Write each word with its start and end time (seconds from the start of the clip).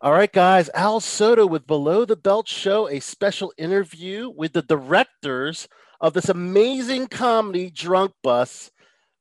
All 0.00 0.12
right, 0.12 0.30
guys. 0.30 0.68
Al 0.74 1.00
Soto 1.00 1.46
with 1.46 1.66
Below 1.66 2.04
the 2.04 2.16
Belt 2.16 2.48
Show, 2.48 2.86
a 2.88 3.00
special 3.00 3.52
interview 3.56 4.28
with 4.28 4.52
the 4.52 4.60
directors 4.62 5.68
of 6.00 6.12
this 6.12 6.28
amazing 6.28 7.06
comedy, 7.06 7.70
Drunk 7.70 8.12
Bus. 8.22 8.70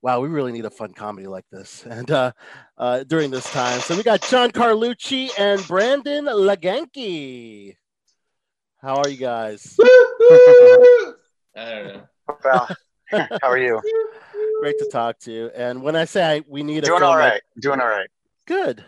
Wow, 0.01 0.19
we 0.19 0.27
really 0.27 0.51
need 0.51 0.65
a 0.65 0.69
fun 0.69 0.93
comedy 0.93 1.27
like 1.27 1.45
this, 1.51 1.85
and 1.89 2.11
uh, 2.11 2.33
uh, 2.77 3.03
during 3.05 3.31
this 3.31 3.49
time. 3.51 3.79
So 3.79 3.95
we 3.95 4.03
got 4.03 4.21
John 4.23 4.51
Carlucci 4.51 5.29
and 5.39 5.65
Brandon 5.65 6.25
LaGanke. 6.25 7.75
How 8.81 8.97
are 8.97 9.09
you 9.09 9.17
guys? 9.17 9.77
I 9.81 11.13
don't 11.55 11.87
know. 11.87 12.01
Well, 12.43 12.67
how 13.11 13.47
are 13.49 13.57
you? 13.57 13.81
Great 14.61 14.77
to 14.79 14.89
talk 14.91 15.19
to 15.19 15.31
you. 15.31 15.51
And 15.55 15.81
when 15.81 15.95
I 15.95 16.05
say 16.05 16.37
I, 16.37 16.41
we 16.47 16.63
need 16.63 16.79
a 16.83 16.87
Doing 16.87 16.99
film 16.99 17.11
all 17.11 17.17
like- 17.17 17.41
Doing 17.59 17.79
all 17.79 17.87
right. 17.87 18.09
Good, 18.45 18.83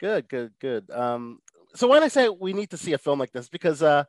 good, 0.00 0.28
good, 0.28 0.52
good. 0.60 0.90
Um, 0.90 1.40
so 1.74 1.86
when 1.86 2.02
I 2.02 2.08
say 2.08 2.28
we 2.28 2.52
need 2.52 2.70
to 2.70 2.76
see 2.76 2.92
a 2.94 2.98
film 2.98 3.18
like 3.20 3.32
this, 3.32 3.48
because 3.48 3.82
uh, 3.82 4.04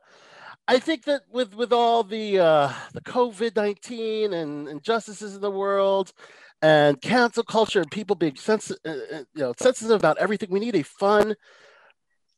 I 0.66 0.78
think 0.80 1.04
that 1.04 1.22
with 1.30 1.54
with 1.54 1.72
all 1.72 2.02
the 2.02 2.38
uh, 2.40 2.72
the 2.92 3.00
COVID 3.02 3.54
nineteen 3.54 4.32
and 4.32 4.68
injustices 4.68 5.34
in 5.36 5.40
the 5.40 5.50
world, 5.50 6.12
and 6.60 7.00
cancel 7.00 7.44
culture 7.44 7.80
and 7.80 7.90
people 7.90 8.16
being 8.16 8.36
sensitive, 8.36 8.80
uh, 8.84 9.16
uh, 9.16 9.24
you 9.34 9.42
know, 9.42 9.52
sensitive 9.58 9.96
about 9.96 10.18
everything, 10.18 10.50
we 10.50 10.60
need 10.60 10.74
a 10.76 10.82
fun, 10.82 11.34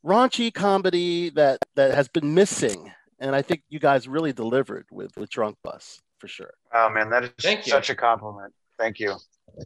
raunchy 0.05 0.53
comedy 0.53 1.29
that 1.31 1.59
that 1.75 1.93
has 1.95 2.07
been 2.07 2.33
missing. 2.33 2.91
And 3.19 3.35
I 3.35 3.41
think 3.41 3.63
you 3.69 3.79
guys 3.79 4.07
really 4.07 4.33
delivered 4.33 4.85
with 4.91 5.15
with 5.17 5.29
Drunk 5.29 5.57
Bus 5.63 6.01
for 6.19 6.27
sure. 6.27 6.53
Oh 6.73 6.89
man, 6.89 7.09
that 7.09 7.23
is 7.23 7.29
Thank 7.41 7.65
you. 7.65 7.71
such 7.71 7.89
a 7.89 7.95
compliment. 7.95 8.53
Thank 8.77 8.99
you. 8.99 9.15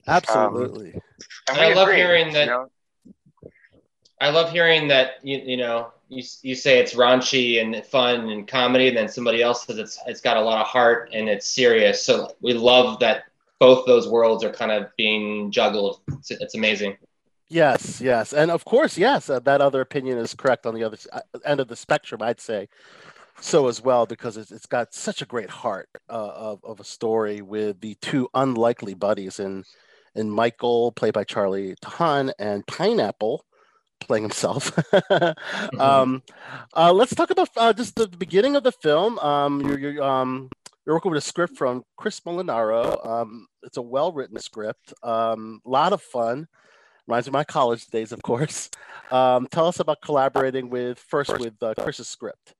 Absolutely. 0.08 0.94
And 1.50 1.58
I 1.58 1.70
we 1.70 1.76
love 1.76 1.88
agree, 1.88 1.98
hearing 1.98 2.28
you 2.28 2.34
that- 2.34 2.48
know? 2.48 2.68
I 4.22 4.30
love 4.30 4.52
hearing 4.52 4.88
that 4.90 5.14
you 5.24 5.38
you 5.40 5.58
know 5.58 5.92
you 6.10 6.24
you 6.42 6.56
say 6.56 6.80
it's 6.80 6.94
raunchy 6.94 7.62
and 7.62 7.86
fun 7.86 8.30
and 8.30 8.48
comedy, 8.48 8.90
and 8.90 8.98
then 8.98 9.08
somebody 9.08 9.42
else 9.42 9.66
says 9.66 9.78
it's 9.78 10.00
it's 10.08 10.22
got 10.22 10.38
a 10.38 10.42
lot 10.42 10.60
of 10.60 10.68
heart 10.68 11.10
and 11.14 11.30
it's 11.30 11.48
serious. 11.48 12.04
So 12.04 12.36
we 12.42 12.54
love 12.54 13.00
that 13.00 13.24
both 13.60 13.86
those 13.86 14.08
worlds 14.08 14.44
are 14.44 14.52
kind 14.52 14.72
of 14.72 14.96
being 14.98 15.52
juggled. 15.52 16.02
It's, 16.08 16.32
it's 16.32 16.56
amazing. 16.56 16.98
Yes, 17.48 18.00
yes, 18.00 18.32
and 18.32 18.52
of 18.52 18.64
course, 18.64 18.98
yes, 18.98 19.30
uh, 19.30 19.40
that 19.40 19.60
other 19.60 19.82
opinion 19.82 20.20
is 20.20 20.36
correct 20.36 20.68
on 20.68 20.76
the 20.76 20.84
other 20.84 20.98
uh, 21.12 21.22
end 21.46 21.60
of 21.60 21.68
the 21.68 21.76
spectrum. 21.76 22.22
I'd 22.22 22.40
say 22.40 22.70
so 23.42 23.68
as 23.68 23.82
well 23.82 24.06
because 24.06 24.38
it's, 24.38 24.52
it's 24.52 24.66
got 24.66 24.94
such 24.94 25.22
a 25.22 25.26
great 25.26 25.50
heart 25.50 25.90
uh, 26.10 26.32
of 26.36 26.64
of 26.64 26.80
a 26.80 26.84
story 26.84 27.42
with 27.42 27.82
the 27.82 27.96
two 28.02 28.30
unlikely 28.34 28.94
buddies 28.94 29.40
in 29.40 29.64
in 30.16 30.30
Michael, 30.30 30.92
played 30.92 31.14
by 31.14 31.24
Charlie 31.24 31.76
Tahan, 31.82 32.32
and 32.38 32.66
Pineapple, 32.68 33.46
playing 34.00 34.24
himself. 34.24 34.78
um, 35.80 36.24
uh, 36.76 36.94
let's 36.94 37.16
talk 37.16 37.30
about 37.30 37.50
uh, 37.58 37.74
just 37.74 37.96
the 37.96 38.08
beginning 38.08 38.56
of 38.56 38.64
the 38.64 38.72
film. 38.72 39.20
Um, 39.20 39.62
you're, 39.62 39.80
you're 39.80 40.04
um. 40.04 40.50
You're 40.86 40.96
working 40.96 41.12
with 41.12 41.24
a 41.24 41.28
script 41.28 41.56
from 41.56 41.84
Chris 41.98 42.20
Molinaro. 42.22 43.06
Um, 43.06 43.46
it's 43.62 43.78
a 43.78 43.82
well-written 43.82 44.40
script. 44.40 44.92
A 45.04 45.38
lot 45.64 45.94
of 45.94 46.02
fun 46.02 46.48
reminds 47.10 47.28
me 47.28 47.30
of 47.30 47.34
my 47.34 47.44
college 47.44 47.86
days, 47.88 48.12
of 48.12 48.22
course. 48.22 48.70
Um, 49.12 49.48
tell 49.50 49.66
us 49.66 49.80
about 49.80 50.04
collaborating 50.04 50.70
with 50.70 51.00
first 51.00 51.36
with 51.40 51.56
uh, 51.64 51.74
Chris's 51.80 52.08
script. 52.08 52.54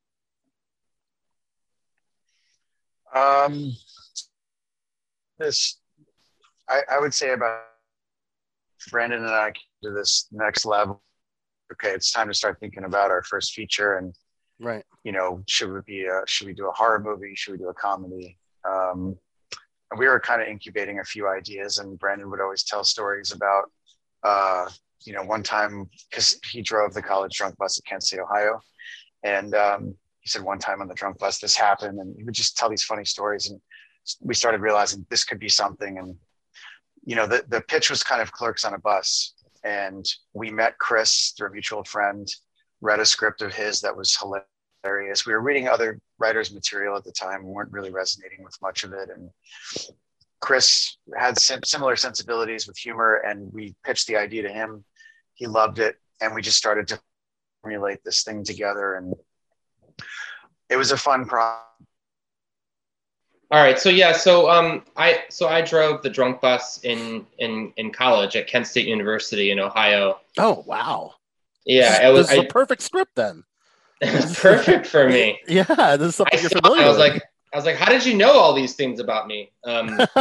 Um, 3.14 3.72
this, 5.38 5.78
I, 6.68 6.82
I 6.92 7.00
would 7.00 7.14
say 7.14 7.34
about 7.34 7.66
Brandon 8.90 9.24
and 9.24 9.30
I 9.30 9.52
came 9.52 9.64
to 9.84 9.92
this 9.92 10.28
next 10.32 10.66
level. 10.66 11.04
Okay, 11.74 11.92
it's 11.92 12.12
time 12.12 12.28
to 12.28 12.34
start 12.34 12.60
thinking 12.60 12.84
about 12.84 13.12
our 13.12 13.24
first 13.24 13.54
feature, 13.54 13.98
and 13.98 14.14
Right. 14.60 14.84
you 15.04 15.12
know, 15.12 15.42
should 15.48 15.72
we 15.72 15.80
be 15.86 16.06
a, 16.06 16.22
should 16.28 16.48
we 16.48 16.54
do 16.54 16.68
a 16.68 16.72
horror 16.72 17.00
movie? 17.00 17.34
Should 17.36 17.54
we 17.54 17.58
do 17.58 17.70
a 17.70 17.74
comedy? 17.74 18.38
Um, 18.68 19.18
and 19.92 20.00
we 20.00 20.08
were 20.08 20.20
kind 20.20 20.42
of 20.42 20.48
incubating 20.48 21.00
a 21.00 21.04
few 21.04 21.28
ideas, 21.28 21.78
and 21.78 21.98
Brandon 21.98 22.30
would 22.30 22.42
always 22.42 22.64
tell 22.64 22.84
stories 22.84 23.32
about, 23.32 23.72
uh, 24.24 24.70
you 25.06 25.14
know, 25.14 25.24
one 25.24 25.44
time 25.44 25.90
because 26.10 26.40
he 26.44 26.62
drove 26.62 26.94
the 26.94 27.02
college 27.02 27.38
drunk 27.38 27.58
bus 27.58 27.80
at 27.80 27.86
Kent 27.86 28.04
State, 28.04 28.20
Ohio, 28.20 28.60
and 29.24 29.56
um, 29.56 29.96
he 30.20 30.30
said 30.30 30.44
one 30.44 30.60
time 30.60 30.82
on 30.82 30.88
the 30.88 30.94
drunk 30.94 31.18
bus 31.20 31.40
this 31.40 31.56
happened, 31.56 32.00
and 32.00 32.16
he 32.18 32.24
would 32.24 32.34
just 32.34 32.58
tell 32.58 32.70
these 32.70 32.84
funny 32.84 33.06
stories, 33.06 33.50
and 33.50 33.60
we 34.22 34.34
started 34.34 34.62
realizing 34.62 35.06
this 35.10 35.24
could 35.24 35.40
be 35.40 35.50
something, 35.50 35.98
and 35.98 36.16
you 37.06 37.16
know, 37.16 37.26
the 37.26 37.46
the 37.48 37.62
pitch 37.62 37.90
was 37.90 38.04
kind 38.04 38.22
of 38.22 38.32
clerks 38.32 38.66
on 38.66 38.74
a 38.74 38.80
bus, 38.80 39.34
and 39.64 40.06
we 40.34 40.52
met 40.52 40.78
Chris 40.78 41.34
through 41.38 41.50
a 41.50 41.52
mutual 41.52 41.84
friend, 41.84 42.28
read 42.82 43.00
a 43.00 43.06
script 43.06 43.42
of 43.42 43.54
his 43.54 43.82
that 43.82 43.96
was 43.96 44.18
hilarious. 44.18 45.26
We 45.26 45.34
were 45.34 45.42
reading 45.42 45.68
other 45.68 46.00
writers' 46.18 46.54
material 46.54 46.96
at 46.96 47.04
the 47.04 47.12
time, 47.12 47.44
weren't 47.44 47.72
really 47.72 47.92
resonating 47.92 48.44
with 48.44 48.58
much 48.62 48.84
of 48.84 48.94
it, 48.94 49.10
and 49.10 49.30
Chris 50.42 50.98
had 51.18 51.38
sim- 51.38 51.64
similar 51.64 51.96
sensibilities 51.96 52.68
with 52.68 52.78
humor, 52.78 53.16
and 53.26 53.52
we 53.52 53.76
pitched 53.84 54.08
the 54.08 54.16
idea 54.16 54.44
to 54.44 54.50
him. 54.50 54.86
He 55.34 55.48
loved 55.48 55.80
it, 55.80 55.98
and 56.22 56.34
we 56.34 56.42
just 56.42 56.58
started 56.58 56.88
to 56.90 57.00
formulate 57.62 58.04
this 58.04 58.24
thing 58.24 58.44
together, 58.44 58.96
and 58.96 59.14
it 60.70 60.78
was 60.78 60.92
a 60.92 60.98
fun 60.98 61.26
process. 61.26 61.66
All 63.52 63.60
right, 63.60 63.80
so 63.80 63.90
yeah, 63.90 64.12
so 64.12 64.48
um, 64.48 64.84
I 64.96 65.24
so 65.30 65.48
I 65.48 65.62
drove 65.62 66.04
the 66.04 66.10
drunk 66.10 66.40
bus 66.40 66.84
in 66.84 67.26
in 67.40 67.74
in 67.78 67.92
college 67.92 68.36
at 68.36 68.48
Kent 68.48 68.68
State 68.68 68.88
University 68.88 69.50
in 69.50 69.60
Ohio. 69.60 70.20
Oh 70.38 70.64
wow! 70.68 71.16
Yeah, 71.66 72.08
it 72.08 72.12
was 72.12 72.28
this 72.28 72.38
is 72.38 72.44
I, 72.44 72.44
a 72.44 72.48
perfect 72.48 72.84
script 72.84 73.16
then. 73.16 73.44
it 74.02 74.14
was 74.14 74.38
perfect 74.40 74.86
for 74.86 75.10
me. 75.10 75.40
Yeah, 75.48 75.98
this 75.98 76.10
is 76.10 76.16
something 76.16 76.38
I, 76.38 76.42
you're 76.42 76.52
it, 76.52 76.62
familiar 76.64 76.84
I 76.84 76.88
was 76.88 76.98
with. 76.98 77.14
like, 77.14 77.24
I 77.52 77.58
was 77.58 77.66
like, 77.66 77.76
how 77.76 77.92
did 77.92 78.06
you 78.06 78.16
know 78.16 78.34
all 78.34 78.54
these 78.54 78.76
things 78.76 79.00
about 79.00 79.26
me? 79.26 79.52
Um, 79.64 79.98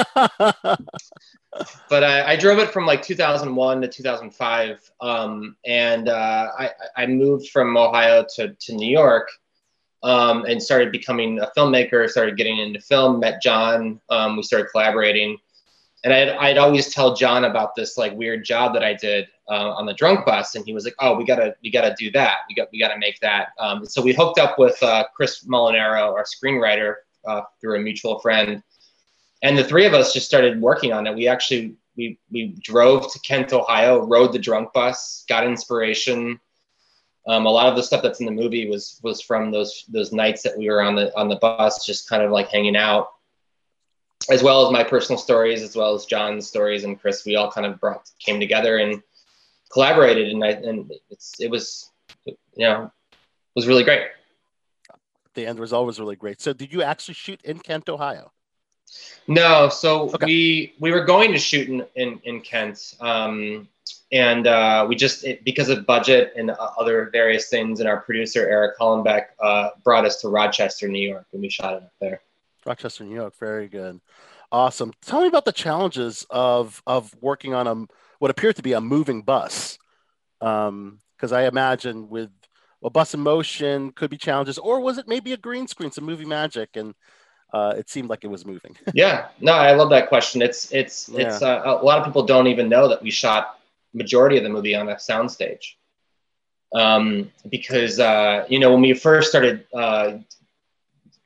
but 1.90 2.04
I, 2.04 2.32
I 2.32 2.36
drove 2.36 2.58
it 2.58 2.70
from 2.70 2.86
like 2.86 3.02
2001 3.02 3.82
to 3.82 3.88
2005, 3.88 4.90
um, 5.02 5.54
and 5.66 6.08
uh, 6.08 6.48
I, 6.58 6.70
I 6.96 7.06
moved 7.06 7.50
from 7.50 7.76
Ohio 7.76 8.24
to, 8.36 8.54
to 8.54 8.74
New 8.74 8.90
York, 8.90 9.28
um, 10.02 10.44
and 10.44 10.62
started 10.62 10.92
becoming 10.92 11.40
a 11.40 11.50
filmmaker. 11.56 12.08
Started 12.08 12.36
getting 12.36 12.58
into 12.58 12.80
film. 12.80 13.20
Met 13.20 13.42
John. 13.42 14.00
Um, 14.10 14.36
we 14.36 14.42
started 14.42 14.68
collaborating, 14.70 15.36
and 16.04 16.12
I'd, 16.12 16.28
I'd 16.30 16.58
always 16.58 16.92
tell 16.92 17.14
John 17.14 17.44
about 17.44 17.74
this 17.74 17.96
like 17.96 18.14
weird 18.14 18.44
job 18.44 18.74
that 18.74 18.84
I 18.84 18.94
did 18.94 19.28
uh, 19.48 19.70
on 19.70 19.86
the 19.86 19.94
drunk 19.94 20.26
bus, 20.26 20.54
and 20.54 20.64
he 20.64 20.72
was 20.72 20.84
like, 20.84 20.94
"Oh, 21.00 21.16
we 21.16 21.24
gotta 21.24 21.54
we 21.62 21.70
gotta 21.70 21.94
do 21.98 22.10
that. 22.12 22.38
We 22.48 22.54
got 22.54 22.68
we 22.72 22.78
gotta 22.78 22.98
make 22.98 23.20
that." 23.20 23.48
Um, 23.58 23.86
so 23.86 24.02
we 24.02 24.12
hooked 24.12 24.38
up 24.38 24.58
with 24.58 24.82
uh, 24.82 25.04
Chris 25.14 25.44
Molinaro, 25.44 26.12
our 26.12 26.24
screenwriter, 26.24 26.94
uh, 27.26 27.42
through 27.60 27.76
a 27.76 27.80
mutual 27.80 28.18
friend 28.20 28.62
and 29.42 29.56
the 29.56 29.64
three 29.64 29.86
of 29.86 29.94
us 29.94 30.12
just 30.12 30.26
started 30.26 30.60
working 30.60 30.92
on 30.92 31.06
it. 31.06 31.14
We 31.14 31.28
actually 31.28 31.76
we 31.96 32.18
we 32.30 32.56
drove 32.60 33.12
to 33.12 33.20
Kent, 33.20 33.52
Ohio, 33.52 34.04
rode 34.04 34.32
the 34.32 34.38
drunk 34.38 34.72
bus, 34.72 35.24
got 35.28 35.46
inspiration. 35.46 36.40
Um, 37.26 37.46
a 37.46 37.50
lot 37.50 37.66
of 37.66 37.76
the 37.76 37.82
stuff 37.82 38.02
that's 38.02 38.20
in 38.20 38.26
the 38.26 38.32
movie 38.32 38.68
was 38.68 39.00
was 39.02 39.20
from 39.20 39.50
those 39.50 39.84
those 39.88 40.12
nights 40.12 40.42
that 40.42 40.56
we 40.56 40.70
were 40.70 40.82
on 40.82 40.94
the 40.94 41.16
on 41.18 41.28
the 41.28 41.36
bus, 41.36 41.84
just 41.84 42.08
kind 42.08 42.22
of 42.22 42.30
like 42.30 42.48
hanging 42.48 42.76
out, 42.76 43.08
as 44.30 44.42
well 44.42 44.66
as 44.66 44.72
my 44.72 44.84
personal 44.84 45.18
stories, 45.18 45.62
as 45.62 45.76
well 45.76 45.94
as 45.94 46.06
John's 46.06 46.46
stories 46.46 46.84
and 46.84 47.00
Chris. 47.00 47.24
We 47.26 47.36
all 47.36 47.50
kind 47.50 47.66
of 47.66 47.80
brought 47.80 48.10
came 48.18 48.40
together 48.40 48.78
and 48.78 49.02
collaborated, 49.70 50.28
and 50.28 50.42
I 50.42 50.48
and 50.50 50.90
it's 51.10 51.34
it 51.40 51.50
was 51.50 51.90
you 52.24 52.36
know 52.58 52.90
was 53.54 53.66
really 53.66 53.84
great. 53.84 54.08
the 55.34 55.46
end 55.46 55.58
result 55.58 55.86
was 55.86 56.00
really 56.00 56.16
great. 56.16 56.40
So, 56.40 56.52
did 56.52 56.72
you 56.72 56.82
actually 56.82 57.14
shoot 57.14 57.40
in 57.44 57.58
Kent, 57.58 57.88
Ohio? 57.88 58.32
No, 59.26 59.68
so 59.68 60.10
Okay. 60.10 60.24
we 60.24 60.74
we 60.80 60.90
were 60.90 61.04
going 61.04 61.32
to 61.32 61.38
shoot 61.38 61.68
in 61.68 61.84
in, 61.96 62.20
in 62.24 62.40
Kent, 62.40 62.94
um, 63.00 63.68
and 64.10 64.46
uh, 64.46 64.86
we 64.88 64.96
just 64.96 65.24
it, 65.24 65.44
because 65.44 65.68
of 65.68 65.84
budget 65.84 66.32
and 66.36 66.50
uh, 66.50 66.70
other 66.78 67.10
various 67.12 67.48
things, 67.48 67.80
and 67.80 67.88
our 67.88 68.00
producer 68.00 68.48
Eric 68.48 68.78
Hollenbeck 68.78 69.26
uh, 69.40 69.70
brought 69.84 70.04
us 70.06 70.20
to 70.22 70.28
Rochester, 70.28 70.88
New 70.88 71.06
York, 71.06 71.26
and 71.32 71.42
we 71.42 71.50
shot 71.50 71.74
it 71.74 71.82
up 71.82 71.92
there. 72.00 72.22
Rochester, 72.64 73.04
New 73.04 73.14
York. 73.14 73.34
Very 73.38 73.68
good. 73.68 74.00
Awesome. 74.50 74.92
Tell 75.02 75.20
me 75.20 75.28
about 75.28 75.44
the 75.44 75.52
challenges 75.52 76.24
of 76.30 76.82
of 76.86 77.14
working 77.20 77.52
on 77.52 77.66
a 77.66 77.86
what 78.18 78.30
appeared 78.30 78.56
to 78.56 78.62
be 78.62 78.72
a 78.72 78.80
moving 78.80 79.22
bus. 79.22 79.78
Because 80.40 81.32
I 81.32 81.46
imagine 81.46 82.08
with 82.08 82.30
a 82.82 82.88
bus 82.90 83.12
in 83.12 83.20
motion 83.20 83.92
could 83.92 84.08
be 84.08 84.16
challenges, 84.16 84.56
or 84.56 84.80
was 84.80 84.96
it 84.98 85.08
maybe 85.08 85.32
a 85.32 85.36
green 85.36 85.66
screen, 85.66 85.90
some 85.90 86.04
movie 86.04 86.24
magic, 86.24 86.76
and 86.76 86.94
uh, 87.52 87.74
it 87.76 87.88
seemed 87.88 88.10
like 88.10 88.24
it 88.24 88.28
was 88.28 88.44
moving. 88.44 88.76
Yeah, 88.94 89.28
no, 89.40 89.52
I 89.52 89.72
love 89.72 89.90
that 89.90 90.08
question. 90.08 90.42
It's 90.42 90.70
it's 90.72 91.08
it's 91.10 91.42
uh, 91.42 91.62
a 91.64 91.84
lot 91.84 91.98
of 91.98 92.04
people 92.04 92.24
don't 92.24 92.46
even 92.46 92.68
know 92.68 92.88
that 92.88 93.02
we 93.02 93.10
shot 93.10 93.58
majority 93.94 94.36
of 94.36 94.42
the 94.42 94.50
movie 94.50 94.74
on 94.74 94.88
a 94.88 94.96
soundstage. 94.96 95.74
Um, 96.74 97.32
because 97.48 97.98
uh, 97.98 98.44
you 98.48 98.58
know 98.58 98.72
when 98.72 98.82
we 98.82 98.92
first 98.92 99.30
started 99.30 99.66
uh, 99.72 100.18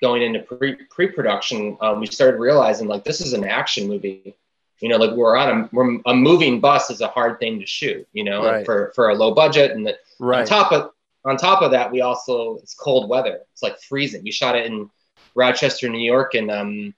going 0.00 0.22
into 0.22 0.40
pre 0.40 0.74
pre 0.90 1.08
production, 1.08 1.76
um, 1.80 2.00
we 2.00 2.06
started 2.06 2.38
realizing 2.38 2.86
like 2.86 3.04
this 3.04 3.20
is 3.20 3.32
an 3.32 3.44
action 3.44 3.88
movie. 3.88 4.34
You 4.80 4.88
know, 4.88 4.96
like 4.96 5.12
we're 5.12 5.36
on 5.36 5.48
a 5.48 5.68
we're, 5.72 6.00
a 6.06 6.14
moving 6.14 6.60
bus 6.60 6.90
is 6.90 7.00
a 7.00 7.08
hard 7.08 7.38
thing 7.38 7.60
to 7.60 7.66
shoot. 7.66 8.06
You 8.12 8.24
know, 8.24 8.44
Right. 8.44 8.66
for 8.66 8.92
for 8.94 9.10
a 9.10 9.14
low 9.14 9.32
budget, 9.34 9.72
and 9.72 9.86
the, 9.86 9.96
on 10.20 10.44
top 10.44 10.72
of 10.72 10.90
on 11.24 11.36
top 11.36 11.62
of 11.62 11.70
that, 11.72 11.90
we 11.90 12.00
also 12.00 12.56
it's 12.58 12.74
cold 12.74 13.08
weather. 13.08 13.40
It's 13.52 13.62
like 13.62 13.80
freezing. 13.80 14.22
We 14.24 14.32
shot 14.32 14.56
it 14.56 14.66
in 14.66 14.90
Rochester, 15.34 15.88
New 15.88 16.04
York, 16.04 16.34
in 16.34 16.50
um, 16.50 16.94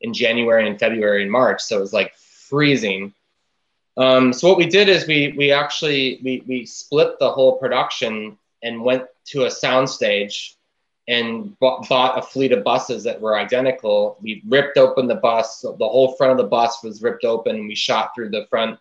in 0.00 0.12
January 0.12 0.68
and 0.68 0.78
February 0.78 1.22
and 1.22 1.32
March, 1.32 1.62
so 1.62 1.78
it 1.78 1.80
was 1.80 1.92
like 1.92 2.14
freezing. 2.14 3.12
Um, 3.96 4.32
so 4.32 4.48
what 4.48 4.58
we 4.58 4.66
did 4.66 4.88
is 4.88 5.06
we 5.06 5.34
we 5.36 5.52
actually 5.52 6.20
we 6.22 6.42
we 6.46 6.66
split 6.66 7.18
the 7.18 7.30
whole 7.30 7.58
production 7.58 8.38
and 8.62 8.82
went 8.82 9.04
to 9.26 9.44
a 9.44 9.48
soundstage 9.48 10.54
and 11.06 11.58
bought, 11.58 11.88
bought 11.88 12.18
a 12.18 12.22
fleet 12.22 12.52
of 12.52 12.64
buses 12.64 13.04
that 13.04 13.20
were 13.20 13.38
identical. 13.38 14.16
We 14.22 14.42
ripped 14.48 14.78
open 14.78 15.06
the 15.06 15.16
bus. 15.16 15.60
The 15.60 15.76
whole 15.78 16.16
front 16.16 16.32
of 16.32 16.38
the 16.38 16.44
bus 16.44 16.82
was 16.82 17.02
ripped 17.02 17.24
open, 17.24 17.56
and 17.56 17.68
we 17.68 17.74
shot 17.74 18.12
through 18.14 18.30
the 18.30 18.46
front 18.48 18.78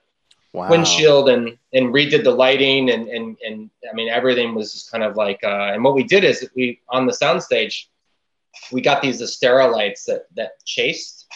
wow. 0.54 0.70
windshield 0.70 1.30
and 1.30 1.58
and 1.74 1.94
redid 1.94 2.24
the 2.24 2.32
lighting 2.32 2.92
and 2.92 3.08
and 3.10 3.38
and 3.46 3.70
I 3.90 3.94
mean 3.94 4.10
everything 4.10 4.56
was 4.56 4.74
just 4.74 4.92
kind 4.92 5.04
of 5.04 5.16
like. 5.16 5.44
Uh, 5.44 5.72
and 5.74 5.84
what 5.84 5.96
we 5.96 6.04
did 6.04 6.24
is 6.24 6.48
we 6.56 6.80
on 6.90 7.06
the 7.06 7.14
soundstage, 7.14 7.86
we 8.72 8.82
got 8.82 9.02
these 9.02 9.22
Astera 9.22 9.72
lights 9.72 10.06
that 10.06 10.26
that 10.36 10.64
chased 10.66 11.28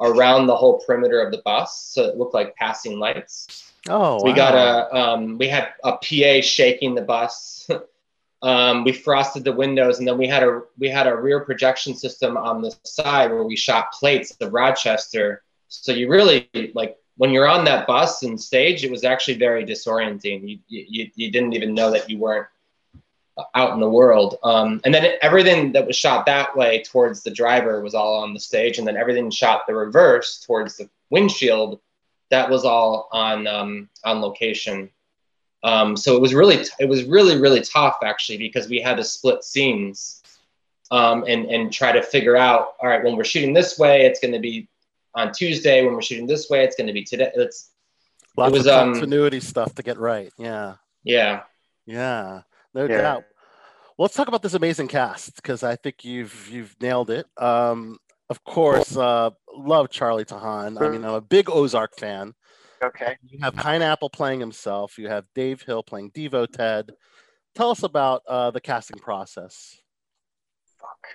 around 0.00 0.46
the 0.46 0.56
whole 0.56 0.82
perimeter 0.86 1.20
of 1.20 1.32
the 1.32 1.42
bus, 1.44 1.90
so 1.92 2.04
it 2.04 2.16
looked 2.16 2.34
like 2.34 2.54
passing 2.56 2.98
lights. 2.98 3.72
Oh, 3.88 4.22
we 4.22 4.30
wow. 4.30 4.36
got 4.36 4.54
a 4.54 4.96
um, 4.96 5.38
we 5.38 5.48
had 5.48 5.68
a 5.84 5.92
PA 5.92 6.40
shaking 6.42 6.94
the 6.94 7.02
bus. 7.02 7.68
um, 8.42 8.84
we 8.84 8.92
frosted 8.92 9.44
the 9.44 9.52
windows, 9.52 9.98
and 9.98 10.06
then 10.06 10.18
we 10.18 10.26
had 10.26 10.42
a 10.42 10.62
we 10.78 10.88
had 10.88 11.06
a 11.06 11.16
rear 11.16 11.40
projection 11.40 11.94
system 11.94 12.36
on 12.36 12.62
the 12.62 12.74
side 12.84 13.30
where 13.30 13.44
we 13.44 13.56
shot 13.56 13.92
plates 13.92 14.36
of 14.40 14.52
Rochester. 14.52 15.42
So 15.68 15.92
you 15.92 16.08
really 16.08 16.48
like 16.74 16.96
when 17.16 17.30
you're 17.30 17.48
on 17.48 17.64
that 17.64 17.86
bus 17.86 18.22
and 18.22 18.40
stage, 18.40 18.84
it 18.84 18.90
was 18.90 19.04
actually 19.04 19.38
very 19.38 19.64
disorienting. 19.64 20.48
You 20.48 20.58
you, 20.68 21.10
you 21.14 21.30
didn't 21.30 21.54
even 21.54 21.74
know 21.74 21.90
that 21.90 22.10
you 22.10 22.18
weren't 22.18 22.46
out 23.54 23.72
in 23.72 23.80
the 23.80 23.88
world. 23.88 24.38
Um, 24.42 24.80
and 24.84 24.94
then 24.94 25.12
everything 25.20 25.72
that 25.72 25.86
was 25.86 25.96
shot 25.96 26.26
that 26.26 26.56
way 26.56 26.82
towards 26.82 27.22
the 27.22 27.30
driver 27.30 27.80
was 27.80 27.94
all 27.94 28.22
on 28.22 28.34
the 28.34 28.40
stage, 28.40 28.78
and 28.78 28.86
then 28.86 28.96
everything 28.96 29.30
shot 29.30 29.66
the 29.66 29.74
reverse 29.74 30.42
towards 30.46 30.76
the 30.76 30.88
windshield, 31.10 31.80
that 32.30 32.48
was 32.50 32.64
all 32.64 33.08
on 33.12 33.46
um, 33.46 33.88
on 34.04 34.20
location. 34.20 34.90
Um, 35.62 35.96
so 35.96 36.16
it 36.16 36.20
was 36.20 36.34
really 36.34 36.64
it 36.78 36.88
was 36.88 37.04
really 37.04 37.40
really 37.40 37.60
tough 37.60 37.98
actually 38.04 38.38
because 38.38 38.68
we 38.68 38.80
had 38.80 38.96
to 38.96 39.04
split 39.04 39.44
scenes 39.44 40.22
um, 40.90 41.24
and 41.26 41.46
and 41.46 41.72
try 41.72 41.92
to 41.92 42.02
figure 42.02 42.36
out 42.36 42.74
all 42.80 42.88
right 42.88 43.02
when 43.02 43.16
we're 43.16 43.24
shooting 43.24 43.52
this 43.52 43.78
way 43.78 44.06
it's 44.06 44.20
going 44.20 44.34
to 44.34 44.38
be 44.38 44.68
on 45.14 45.32
Tuesday 45.32 45.84
when 45.84 45.94
we're 45.94 46.02
shooting 46.02 46.26
this 46.26 46.50
way 46.50 46.64
it's 46.64 46.76
going 46.76 46.86
to 46.86 46.92
be 46.92 47.04
today. 47.04 47.30
It's 47.34 47.70
Lots 48.36 48.50
it 48.50 48.58
was 48.58 48.66
of 48.66 48.74
um, 48.74 48.92
continuity 48.92 49.40
stuff 49.40 49.74
to 49.76 49.82
get 49.82 49.98
right. 49.98 50.30
Yeah. 50.36 50.74
Yeah. 51.04 51.42
Yeah 51.86 52.42
no 52.76 52.86
yeah. 52.86 53.00
doubt. 53.00 53.24
Well, 53.96 54.04
let's 54.04 54.14
talk 54.14 54.28
about 54.28 54.42
this 54.42 54.54
amazing 54.54 54.88
cast 54.88 55.36
because 55.36 55.62
I 55.62 55.76
think 55.76 56.04
you've 56.04 56.48
you've 56.52 56.76
nailed 56.80 57.10
it. 57.10 57.26
Um, 57.38 57.98
of 58.28 58.44
course, 58.44 58.96
uh, 58.96 59.30
love 59.56 59.88
Charlie 59.88 60.26
Tahan. 60.26 60.80
I 60.80 60.90
mean, 60.90 61.04
I'm 61.04 61.14
a 61.14 61.20
big 61.20 61.48
Ozark 61.48 61.96
fan. 61.98 62.34
Okay. 62.82 63.16
You 63.26 63.38
have 63.40 63.54
Pineapple 63.54 64.10
playing 64.10 64.40
himself. 64.40 64.98
You 64.98 65.08
have 65.08 65.24
Dave 65.34 65.62
Hill 65.62 65.82
playing 65.82 66.10
Devo 66.10 66.46
Ted. 66.50 66.90
Tell 67.54 67.70
us 67.70 67.82
about 67.82 68.22
uh, 68.28 68.50
the 68.50 68.60
casting 68.60 68.98
process. 68.98 69.80
Fuck. 70.78 71.06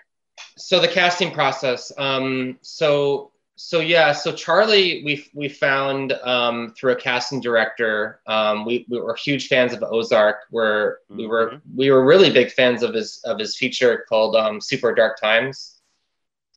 So 0.57 0.79
the 0.79 0.87
casting 0.87 1.31
process. 1.31 1.91
Um, 1.97 2.57
so 2.61 3.30
so 3.63 3.79
yeah, 3.79 4.11
so 4.11 4.31
Charlie, 4.31 5.03
we 5.05 5.29
we 5.35 5.47
found 5.47 6.13
um, 6.23 6.73
through 6.75 6.93
a 6.93 6.95
casting 6.95 7.39
director. 7.39 8.19
Um, 8.25 8.65
we, 8.65 8.87
we 8.89 8.99
were 8.99 9.15
huge 9.15 9.49
fans 9.49 9.71
of 9.71 9.83
Ozark. 9.83 10.37
We're 10.49 10.95
mm-hmm. 10.95 11.17
we 11.17 11.27
were 11.27 11.47
mm-hmm. 11.51 11.77
we 11.77 11.91
were 11.91 12.03
really 12.03 12.31
big 12.31 12.51
fans 12.51 12.81
of 12.81 12.95
his 12.95 13.21
of 13.23 13.37
his 13.37 13.55
feature 13.55 14.03
called 14.09 14.35
um, 14.35 14.59
Super 14.59 14.95
Dark 14.95 15.21
Times. 15.21 15.79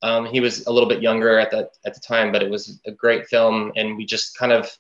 Um, 0.03 0.25
he 0.25 0.41
was 0.41 0.67
a 0.67 0.73
little 0.73 0.89
bit 0.89 1.03
younger 1.03 1.39
at 1.39 1.51
that 1.51 1.77
at 1.85 1.93
the 1.93 2.01
time, 2.01 2.33
but 2.33 2.43
it 2.43 2.51
was 2.51 2.81
a 2.87 2.91
great 2.91 3.27
film, 3.27 3.73
and 3.77 3.99
we 3.99 4.07
just 4.07 4.37
kind 4.39 4.51
of, 4.53 4.75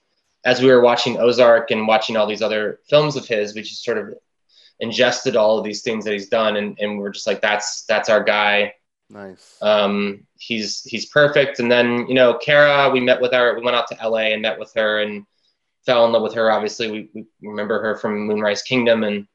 as 0.46 0.62
we 0.62 0.68
were 0.68 0.80
watching 0.80 1.18
Ozark 1.18 1.70
and 1.72 1.86
watching 1.86 2.16
all 2.16 2.26
these 2.26 2.42
other 2.42 2.80
films 2.88 3.16
of 3.16 3.28
his, 3.28 3.54
we 3.54 3.60
just 3.60 3.84
sort 3.84 3.98
of 3.98 4.14
ingested 4.80 5.36
all 5.36 5.58
of 5.58 5.64
these 5.64 5.82
things 5.82 6.06
that 6.06 6.14
he's 6.14 6.30
done, 6.30 6.56
and, 6.56 6.78
and 6.80 6.98
we're 6.98 7.12
just 7.12 7.26
like, 7.26 7.42
that's 7.42 7.84
that's 7.84 8.08
our 8.08 8.24
guy. 8.24 8.72
Nice. 9.10 9.58
Um, 9.60 10.26
he's 10.38 10.82
he's 10.82 11.06
perfect. 11.06 11.60
And 11.60 11.70
then 11.70 12.06
you 12.08 12.14
know, 12.14 12.34
Kara, 12.34 12.90
we 12.90 13.00
met 13.00 13.20
with 13.20 13.32
her. 13.32 13.54
We 13.54 13.64
went 13.64 13.76
out 13.76 13.88
to 13.88 14.08
LA 14.08 14.32
and 14.32 14.42
met 14.42 14.58
with 14.58 14.72
her 14.74 15.02
and 15.02 15.26
fell 15.84 16.06
in 16.06 16.12
love 16.12 16.22
with 16.22 16.34
her. 16.34 16.50
Obviously, 16.50 16.90
we, 16.90 17.10
we 17.14 17.26
remember 17.42 17.80
her 17.82 17.96
from 17.96 18.26
Moonrise 18.26 18.62
Kingdom 18.62 19.04
and 19.04 19.26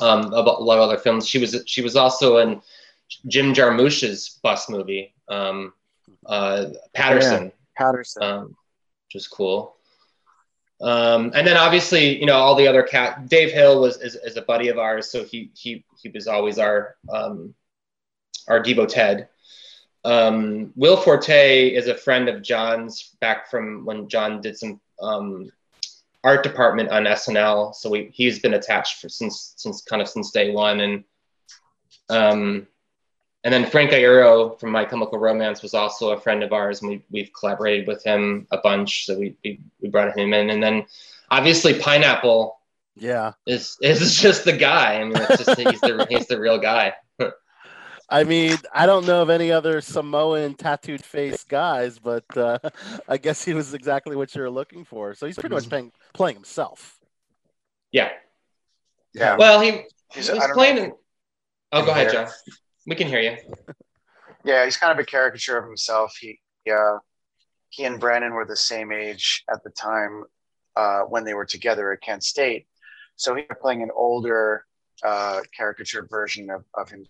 um, 0.00 0.32
a 0.32 0.40
lot 0.40 0.78
of 0.78 0.88
other 0.88 0.98
films. 0.98 1.28
She 1.28 1.38
was 1.38 1.62
she 1.66 1.82
was 1.82 1.96
also 1.96 2.38
in 2.38 2.62
Jim 3.28 3.54
Jarmusch's 3.54 4.40
bus 4.42 4.68
movie, 4.68 5.14
um, 5.28 5.72
uh, 6.24 6.66
Paterson. 6.94 7.44
Yeah, 7.44 7.50
Paterson, 7.76 8.22
um, 8.22 8.56
which 9.06 9.16
is 9.16 9.28
cool. 9.28 9.76
Um, 10.80 11.32
and 11.34 11.46
then 11.46 11.56
obviously, 11.56 12.18
you 12.18 12.26
know, 12.26 12.36
all 12.36 12.54
the 12.54 12.68
other 12.68 12.82
cat. 12.82 13.28
Dave 13.28 13.52
Hill 13.52 13.80
was 13.80 14.00
is, 14.00 14.14
is 14.16 14.36
a 14.36 14.42
buddy 14.42 14.68
of 14.68 14.78
ours, 14.78 15.10
so 15.10 15.24
he 15.24 15.50
he 15.54 15.84
he 16.00 16.08
was 16.10 16.26
always 16.26 16.58
our 16.58 16.96
um, 17.08 17.54
our 18.48 18.62
Devo 18.62 18.86
Ted. 18.88 19.28
Um, 20.04 20.72
Will 20.76 20.96
Forte 20.96 21.68
is 21.68 21.88
a 21.88 21.94
friend 21.94 22.28
of 22.28 22.42
John's 22.42 23.16
back 23.20 23.50
from 23.50 23.84
when 23.84 24.08
John 24.08 24.40
did 24.40 24.56
some 24.56 24.80
um, 25.02 25.50
art 26.22 26.42
department 26.42 26.90
on 26.90 27.04
SNL. 27.04 27.74
So 27.74 27.90
we, 27.90 28.10
he's 28.12 28.38
been 28.38 28.54
attached 28.54 29.00
for 29.00 29.08
since 29.08 29.54
since 29.56 29.82
kind 29.82 30.00
of 30.00 30.08
since 30.08 30.30
day 30.30 30.52
one, 30.52 30.80
and 30.80 31.04
um, 32.08 32.66
and 33.42 33.52
then 33.52 33.66
Frank 33.66 33.90
Iero 33.90 34.58
from 34.58 34.70
My 34.70 34.84
Chemical 34.84 35.18
Romance 35.18 35.62
was 35.62 35.74
also 35.74 36.10
a 36.10 36.20
friend 36.20 36.42
of 36.42 36.52
ours, 36.52 36.82
and 36.82 36.90
we 36.90 37.02
we've 37.10 37.32
collaborated 37.32 37.86
with 37.86 38.04
him 38.04 38.46
a 38.50 38.58
bunch. 38.58 39.06
So 39.06 39.18
we 39.18 39.36
we, 39.44 39.60
we 39.80 39.88
brought 39.88 40.16
him 40.16 40.32
in, 40.32 40.50
and 40.50 40.62
then 40.62 40.86
obviously 41.30 41.78
Pineapple. 41.78 42.58
Yeah, 42.96 43.32
is 43.46 43.76
is 43.80 44.16
just 44.20 44.44
the 44.44 44.52
guy. 44.52 45.00
I 45.00 45.04
mean, 45.04 45.16
it's 45.16 45.44
just 45.44 45.60
he's 45.60 45.80
the 45.80 46.06
he's 46.08 46.26
the 46.26 46.40
real 46.40 46.58
guy. 46.58 46.94
I 48.08 48.24
mean, 48.24 48.56
I 48.72 48.86
don't 48.86 49.06
know 49.06 49.22
of 49.22 49.30
any 49.30 49.50
other 49.50 49.80
Samoan 49.80 50.54
tattooed 50.54 51.04
face 51.04 51.42
guys, 51.44 51.98
but 51.98 52.24
uh, 52.36 52.58
I 53.08 53.16
guess 53.16 53.44
he 53.44 53.52
was 53.52 53.74
exactly 53.74 54.14
what 54.14 54.34
you're 54.34 54.50
looking 54.50 54.84
for. 54.84 55.14
So 55.14 55.26
he's 55.26 55.36
pretty 55.36 55.54
much 55.54 55.68
playing, 55.68 55.92
playing 56.14 56.36
himself. 56.36 57.00
Yeah. 57.90 58.10
Yeah. 59.12 59.36
Well, 59.36 59.60
he, 59.60 59.82
he's, 60.12 60.28
he's 60.28 60.46
playing. 60.52 60.78
In... 60.78 60.92
Oh, 61.72 61.84
go 61.84 61.90
ahead, 61.90 62.12
John. 62.12 62.28
We 62.86 62.94
can 62.94 63.08
hear 63.08 63.20
you. 63.20 63.36
Yeah, 64.44 64.64
he's 64.64 64.76
kind 64.76 64.92
of 64.92 64.98
a 64.98 65.04
caricature 65.04 65.58
of 65.58 65.64
himself. 65.64 66.16
He, 66.20 66.38
yeah, 66.64 66.98
he 67.70 67.84
and 67.84 67.98
Brandon 67.98 68.32
were 68.32 68.44
the 68.44 68.56
same 68.56 68.92
age 68.92 69.42
at 69.52 69.64
the 69.64 69.70
time 69.70 70.22
uh, 70.76 71.00
when 71.00 71.24
they 71.24 71.34
were 71.34 71.44
together 71.44 71.92
at 71.92 72.00
Kent 72.02 72.22
State. 72.22 72.66
So 73.16 73.34
he's 73.34 73.46
playing 73.60 73.82
an 73.82 73.90
older 73.96 74.64
uh, 75.02 75.40
caricature 75.56 76.06
version 76.08 76.50
of, 76.50 76.64
of 76.74 76.88
him 76.88 77.06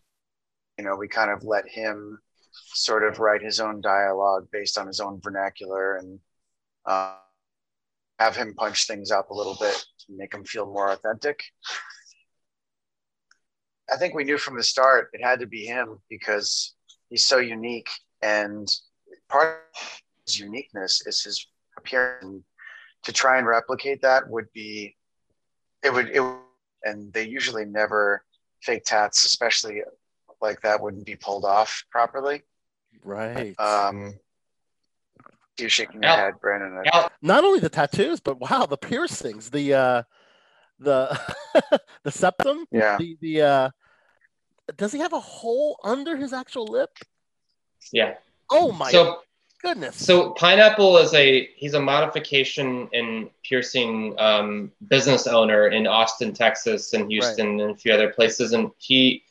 you 0.78 0.84
know, 0.84 0.96
we 0.96 1.08
kind 1.08 1.30
of 1.30 1.42
let 1.44 1.68
him 1.68 2.18
sort 2.52 3.04
of 3.04 3.18
write 3.18 3.42
his 3.42 3.60
own 3.60 3.80
dialogue 3.80 4.48
based 4.50 4.78
on 4.78 4.86
his 4.86 5.00
own 5.00 5.20
vernacular 5.22 5.96
and 5.96 6.18
uh, 6.86 7.16
have 8.18 8.36
him 8.36 8.54
punch 8.54 8.86
things 8.86 9.10
up 9.10 9.30
a 9.30 9.34
little 9.34 9.56
bit 9.60 9.84
make 10.08 10.32
him 10.32 10.44
feel 10.44 10.66
more 10.66 10.90
authentic. 10.90 11.42
I 13.90 13.96
think 13.96 14.14
we 14.14 14.24
knew 14.24 14.38
from 14.38 14.56
the 14.56 14.62
start 14.62 15.10
it 15.12 15.22
had 15.22 15.40
to 15.40 15.46
be 15.46 15.64
him 15.64 15.98
because 16.08 16.74
he's 17.08 17.26
so 17.26 17.38
unique 17.38 17.88
and 18.22 18.68
part 19.28 19.64
of 19.74 20.02
his 20.26 20.38
uniqueness 20.38 21.06
is 21.06 21.22
his 21.22 21.46
appearance. 21.76 22.44
To 23.04 23.12
try 23.12 23.38
and 23.38 23.46
replicate 23.46 24.02
that 24.02 24.28
would 24.28 24.52
be, 24.52 24.96
it 25.84 25.92
would, 25.92 26.08
it 26.08 26.18
would, 26.18 26.38
and 26.82 27.12
they 27.12 27.22
usually 27.22 27.64
never 27.64 28.24
fake 28.62 28.84
tats, 28.84 29.24
especially 29.24 29.82
like 30.40 30.60
that 30.62 30.82
wouldn't 30.82 31.06
be 31.06 31.16
pulled 31.16 31.44
off 31.44 31.84
properly. 31.90 32.42
Right. 33.04 33.58
Um, 33.58 34.14
you're 35.58 35.70
shaking 35.70 36.02
your 36.02 36.12
head, 36.12 36.34
Brandon. 36.40 36.84
Not 37.22 37.44
only 37.44 37.60
the 37.60 37.68
tattoos, 37.68 38.20
but 38.20 38.40
wow, 38.40 38.66
the 38.66 38.76
piercings, 38.76 39.50
the 39.50 39.74
uh, 39.74 40.02
the 40.78 41.18
the 42.02 42.10
septum. 42.10 42.66
Yeah. 42.70 42.98
The 42.98 43.16
the 43.20 43.42
uh, 43.42 43.70
does 44.76 44.92
he 44.92 44.98
have 44.98 45.12
a 45.12 45.20
hole 45.20 45.78
under 45.84 46.16
his 46.16 46.32
actual 46.32 46.66
lip? 46.66 46.90
Yeah. 47.92 48.14
Oh 48.50 48.72
my 48.72 48.90
so, 48.90 49.20
goodness. 49.62 49.96
So 49.96 50.30
pineapple 50.32 50.98
is 50.98 51.14
a 51.14 51.48
he's 51.56 51.74
a 51.74 51.80
modification 51.80 52.88
and 52.92 53.30
piercing 53.44 54.14
um, 54.18 54.72
business 54.88 55.26
owner 55.26 55.68
in 55.68 55.86
Austin, 55.86 56.32
Texas, 56.32 56.92
and 56.92 57.10
Houston, 57.10 57.58
right. 57.58 57.62
and 57.62 57.70
a 57.70 57.76
few 57.76 57.92
other 57.92 58.10
places, 58.10 58.52
and 58.52 58.70
he 58.78 59.22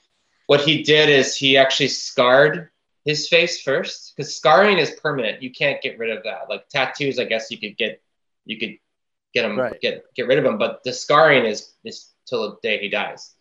what 0.47 0.61
he 0.61 0.83
did 0.83 1.09
is 1.09 1.35
he 1.35 1.57
actually 1.57 1.87
scarred 1.87 2.69
his 3.03 3.27
face 3.27 3.61
first 3.61 4.13
because 4.15 4.35
scarring 4.35 4.79
is 4.79 4.91
permanent. 4.91 5.41
You 5.41 5.51
can't 5.51 5.81
get 5.81 5.97
rid 5.99 6.15
of 6.15 6.23
that. 6.23 6.49
Like 6.49 6.67
tattoos, 6.69 7.19
I 7.19 7.25
guess 7.25 7.51
you 7.51 7.57
could 7.57 7.77
get 7.77 8.01
you 8.45 8.57
could 8.57 8.77
get 9.33 9.43
them 9.43 9.59
right. 9.59 9.79
get 9.81 10.05
get 10.15 10.27
rid 10.27 10.37
of 10.37 10.43
them, 10.43 10.57
but 10.57 10.83
the 10.83 10.93
scarring 10.93 11.45
is 11.45 11.73
is 11.83 12.09
till 12.25 12.49
the 12.49 12.57
day 12.63 12.79
he 12.79 12.89
dies. 12.89 13.33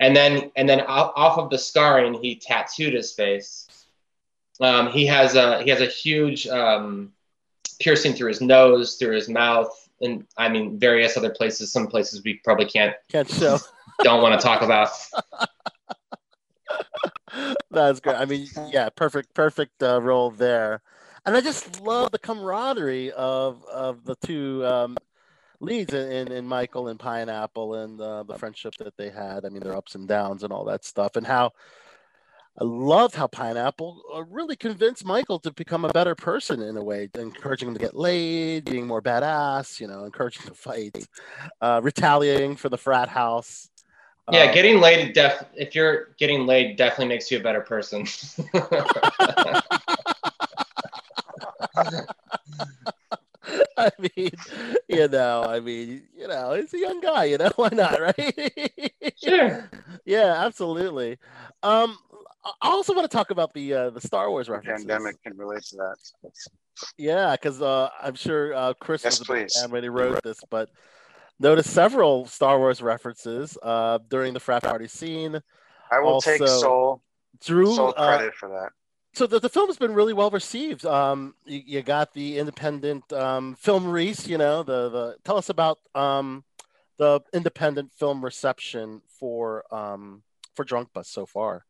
and 0.00 0.14
then 0.14 0.50
and 0.56 0.68
then 0.68 0.80
off 0.82 1.38
of 1.38 1.50
the 1.50 1.58
scarring, 1.58 2.14
he 2.14 2.36
tattooed 2.36 2.92
his 2.92 3.12
face. 3.12 3.66
Um, 4.60 4.88
he 4.88 5.06
has 5.06 5.34
a 5.34 5.62
he 5.62 5.70
has 5.70 5.80
a 5.80 5.86
huge 5.86 6.46
um, 6.46 7.12
piercing 7.80 8.12
through 8.12 8.28
his 8.28 8.40
nose, 8.40 8.96
through 8.96 9.14
his 9.14 9.28
mouth, 9.28 9.88
and 10.00 10.26
I 10.36 10.48
mean 10.48 10.78
various 10.78 11.16
other 11.16 11.30
places. 11.30 11.72
Some 11.72 11.86
places 11.86 12.22
we 12.24 12.40
probably 12.44 12.66
can't 12.66 12.94
can't 13.10 13.28
show. 13.28 13.58
Don't 14.02 14.22
want 14.22 14.38
to 14.38 14.44
talk 14.44 14.62
about. 14.62 14.90
That's 17.72 18.00
great. 18.00 18.16
I 18.16 18.24
mean, 18.26 18.46
yeah, 18.70 18.88
perfect, 18.90 19.34
perfect 19.34 19.82
uh, 19.82 20.00
role 20.00 20.30
there, 20.30 20.82
and 21.24 21.36
I 21.36 21.40
just 21.40 21.80
love 21.80 22.12
the 22.12 22.18
camaraderie 22.18 23.12
of 23.12 23.64
of 23.64 24.04
the 24.04 24.14
two 24.16 24.64
um, 24.66 24.96
leads 25.60 25.94
in, 25.94 26.30
in, 26.30 26.46
Michael 26.46 26.88
and 26.88 26.98
Pineapple 26.98 27.74
and 27.74 28.00
uh, 28.00 28.24
the 28.24 28.36
friendship 28.36 28.74
that 28.78 28.96
they 28.96 29.08
had. 29.08 29.44
I 29.44 29.48
mean, 29.48 29.62
their 29.62 29.76
ups 29.76 29.94
and 29.94 30.06
downs 30.06 30.42
and 30.42 30.52
all 30.52 30.64
that 30.66 30.84
stuff, 30.84 31.16
and 31.16 31.26
how 31.26 31.52
I 32.60 32.64
loved 32.64 33.14
how 33.14 33.28
Pineapple 33.28 34.02
uh, 34.14 34.24
really 34.24 34.56
convinced 34.56 35.06
Michael 35.06 35.38
to 35.38 35.50
become 35.52 35.86
a 35.86 35.92
better 35.92 36.14
person 36.14 36.60
in 36.60 36.76
a 36.76 36.84
way, 36.84 37.08
encouraging 37.14 37.68
him 37.68 37.74
to 37.74 37.80
get 37.80 37.96
laid, 37.96 38.66
being 38.66 38.86
more 38.86 39.00
badass, 39.00 39.80
you 39.80 39.86
know, 39.86 40.04
encouraging 40.04 40.44
to 40.46 40.54
fight, 40.54 41.08
uh, 41.62 41.80
retaliating 41.82 42.56
for 42.56 42.68
the 42.68 42.76
frat 42.76 43.08
house. 43.08 43.70
Yeah, 44.32 44.44
um, 44.44 44.54
getting 44.54 44.80
laid 44.80 45.12
def 45.12 45.44
if 45.54 45.74
you're 45.74 46.08
getting 46.18 46.46
laid 46.46 46.76
definitely 46.76 47.08
makes 47.08 47.30
you 47.30 47.38
a 47.38 47.42
better 47.42 47.60
person. 47.60 48.06
I 53.76 53.90
mean, 53.98 54.30
you 54.88 55.08
know, 55.08 55.44
I 55.44 55.60
mean, 55.60 56.04
you 56.16 56.28
know, 56.28 56.54
he's 56.54 56.72
a 56.72 56.78
young 56.78 57.00
guy, 57.00 57.24
you 57.24 57.36
know, 57.38 57.50
why 57.56 57.68
not, 57.72 58.00
right? 58.00 58.92
sure. 59.22 59.68
Yeah, 60.06 60.44
absolutely. 60.46 61.18
Um, 61.62 61.98
I 62.44 62.68
also 62.68 62.94
want 62.94 63.10
to 63.10 63.14
talk 63.14 63.30
about 63.30 63.52
the 63.52 63.74
uh, 63.74 63.90
the 63.90 64.00
Star 64.00 64.30
Wars 64.30 64.48
references. 64.48 64.86
Pandemic 64.86 65.22
can 65.22 65.36
relate 65.36 65.62
to 65.64 65.76
that. 65.76 65.96
Yeah, 66.96 67.32
because 67.32 67.60
uh, 67.60 67.90
I'm 68.02 68.14
sure 68.14 68.54
uh, 68.54 68.72
Chris 68.74 69.04
yes, 69.04 69.18
was 69.18 69.26
please. 69.26 69.66
when 69.68 69.82
he 69.82 69.88
wrote 69.90 70.22
this, 70.22 70.40
but 70.48 70.70
noticed 71.42 71.70
several 71.70 72.24
Star 72.26 72.58
Wars 72.58 72.80
references 72.80 73.58
uh, 73.62 73.98
during 74.08 74.32
the 74.32 74.40
frat 74.40 74.62
party 74.62 74.88
scene. 74.88 75.42
I 75.90 76.00
will 76.00 76.14
also, 76.14 76.38
take 76.38 76.48
sole, 76.48 77.02
Drew, 77.44 77.74
sole 77.74 77.92
uh, 77.96 78.16
credit 78.16 78.34
for 78.34 78.48
that. 78.50 78.70
So 79.14 79.26
the, 79.26 79.40
the 79.40 79.48
film 79.48 79.66
has 79.66 79.76
been 79.76 79.92
really 79.92 80.14
well 80.14 80.30
received. 80.30 80.86
Um, 80.86 81.34
you, 81.44 81.62
you 81.66 81.82
got 81.82 82.14
the 82.14 82.38
independent 82.38 83.12
um, 83.12 83.56
film 83.56 83.86
Reese, 83.86 84.26
you 84.26 84.38
know, 84.38 84.62
the, 84.62 84.88
the 84.88 85.16
tell 85.24 85.36
us 85.36 85.50
about 85.50 85.78
um, 85.94 86.44
the 86.96 87.20
independent 87.34 87.92
film 87.92 88.24
reception 88.24 89.02
for 89.18 89.64
um, 89.74 90.22
for 90.54 90.64
Drunk 90.64 90.92
Bus 90.94 91.08
so 91.08 91.26
far. 91.26 91.66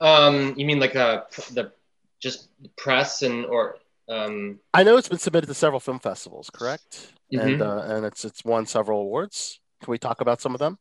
Um, 0.00 0.54
you 0.56 0.66
mean 0.66 0.80
like 0.80 0.96
uh, 0.96 1.22
the 1.52 1.72
just 2.20 2.48
press 2.76 3.22
and 3.22 3.46
or 3.46 3.78
um... 4.12 4.60
I 4.74 4.82
know 4.82 4.96
it's 4.96 5.08
been 5.08 5.18
submitted 5.18 5.46
to 5.46 5.54
several 5.54 5.80
film 5.80 5.98
festivals, 5.98 6.50
correct? 6.50 7.12
Mm-hmm. 7.32 7.48
And 7.48 7.62
uh, 7.62 7.82
and 7.86 8.04
it's 8.04 8.24
it's 8.24 8.44
won 8.44 8.66
several 8.66 9.00
awards. 9.00 9.60
Can 9.82 9.90
we 9.90 9.98
talk 9.98 10.20
about 10.20 10.40
some 10.40 10.54
of 10.54 10.58
them? 10.58 10.78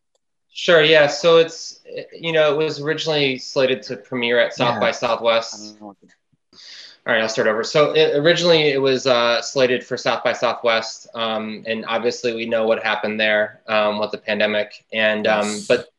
Sure. 0.53 0.83
Yeah. 0.83 1.07
So 1.07 1.38
it's 1.38 1.79
you 2.11 2.31
know 2.31 2.53
it 2.53 2.57
was 2.57 2.81
originally 2.81 3.38
slated 3.38 3.83
to 3.83 3.95
premiere 3.97 4.39
at 4.39 4.53
South 4.53 4.75
yeah. 4.75 4.79
by 4.79 4.91
Southwest. 4.91 5.77
All 5.81 7.11
right, 7.11 7.21
I'll 7.21 7.29
start 7.29 7.47
over. 7.47 7.63
So 7.63 7.93
it, 7.93 8.15
originally 8.15 8.69
it 8.69 8.79
was 8.79 9.07
uh, 9.07 9.41
slated 9.41 9.83
for 9.83 9.97
South 9.97 10.23
by 10.23 10.33
Southwest, 10.33 11.07
um, 11.15 11.63
and 11.65 11.83
obviously 11.88 12.35
we 12.35 12.45
know 12.45 12.67
what 12.67 12.83
happened 12.83 13.19
there 13.19 13.61
um, 13.67 13.97
with 13.97 14.11
the 14.11 14.19
pandemic. 14.19 14.85
And 14.93 15.25
um, 15.25 15.47
yes. 15.47 15.67
but 15.67 15.90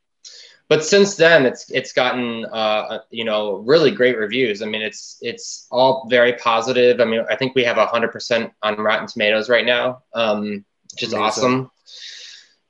but 0.68 0.84
since 0.84 1.16
then 1.16 1.46
it's 1.46 1.70
it's 1.70 1.92
gotten 1.92 2.44
uh, 2.46 3.00
you 3.10 3.24
know 3.24 3.56
really 3.56 3.90
great 3.90 4.16
reviews. 4.16 4.62
I 4.62 4.66
mean 4.66 4.82
it's 4.82 5.18
it's 5.20 5.66
all 5.70 6.06
very 6.08 6.34
positive. 6.34 7.00
I 7.00 7.04
mean 7.04 7.24
I 7.30 7.36
think 7.36 7.54
we 7.54 7.64
have 7.64 7.76
hundred 7.76 8.12
percent 8.12 8.52
on 8.62 8.76
Rotten 8.76 9.06
Tomatoes 9.06 9.48
right 9.48 9.66
now, 9.66 10.02
um, 10.14 10.64
which 10.92 11.02
is 11.02 11.12
Amazing. 11.12 11.24
awesome 11.24 11.70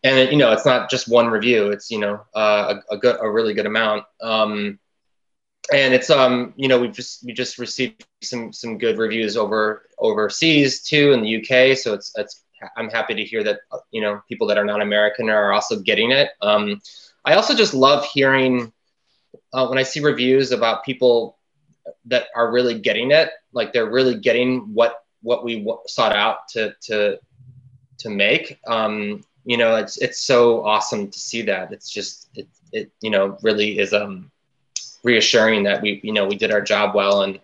and 0.02 0.18
it, 0.18 0.32
you 0.32 0.38
know 0.38 0.52
it's 0.52 0.66
not 0.66 0.90
just 0.90 1.08
one 1.08 1.28
review 1.28 1.68
it's 1.68 1.90
you 1.90 1.98
know 1.98 2.20
uh, 2.34 2.74
a, 2.90 2.94
a, 2.94 2.98
good 2.98 3.16
a 3.20 3.30
really 3.30 3.54
good 3.54 3.66
amount 3.66 4.04
um, 4.20 4.78
and 5.72 5.94
it's 5.94 6.10
um 6.10 6.52
you 6.56 6.68
know 6.68 6.80
we've 6.80 6.92
just 6.92 7.24
we 7.24 7.32
just 7.32 7.58
received 7.58 8.04
some 8.22 8.52
some 8.52 8.78
good 8.78 8.98
reviews 8.98 9.36
over 9.36 9.86
overseas 9.98 10.82
too 10.82 11.12
in 11.12 11.22
the 11.22 11.36
UK 11.36 11.76
so 11.76 11.94
it's 11.94 12.12
it's 12.16 12.44
I'm 12.76 12.90
happy 12.90 13.14
to 13.14 13.24
hear 13.24 13.42
that 13.44 13.60
you 13.90 14.00
know 14.00 14.20
people 14.28 14.46
that 14.48 14.58
are 14.58 14.64
not 14.64 14.82
American 14.82 15.28
are 15.28 15.52
also 15.52 15.80
getting 15.80 16.12
it 16.12 16.30
um, 16.40 16.80
I 17.24 17.34
also 17.34 17.54
just 17.54 17.74
love 17.74 18.04
hearing 18.06 18.72
uh, 19.52 19.66
when 19.66 19.78
I 19.78 19.82
see 19.82 20.00
reviews 20.00 20.52
about 20.52 20.84
people 20.84 21.38
that 22.06 22.26
are 22.34 22.50
really 22.50 22.78
getting 22.78 23.10
it 23.10 23.30
like 23.52 23.72
they're 23.72 23.90
really 23.90 24.16
getting 24.16 24.74
what 24.74 25.04
what 25.22 25.44
we 25.44 25.66
sought 25.86 26.14
out 26.14 26.48
to 26.48 26.74
to 26.82 27.18
to 27.98 28.10
make. 28.10 28.58
Um, 28.66 29.24
you 29.44 29.56
know 29.56 29.76
it's 29.76 29.98
it's 29.98 30.20
so 30.20 30.64
awesome 30.64 31.10
to 31.10 31.18
see 31.18 31.42
that. 31.42 31.72
It's 31.72 31.90
just 31.90 32.28
it, 32.34 32.48
it 32.72 32.90
you 33.00 33.10
know 33.10 33.38
really 33.42 33.78
is 33.78 33.92
um 33.92 34.30
reassuring 35.02 35.64
that 35.64 35.82
we 35.82 36.00
you 36.02 36.12
know 36.12 36.26
we 36.26 36.36
did 36.36 36.50
our 36.50 36.62
job 36.62 36.94
well. 36.94 37.22
And 37.22 37.40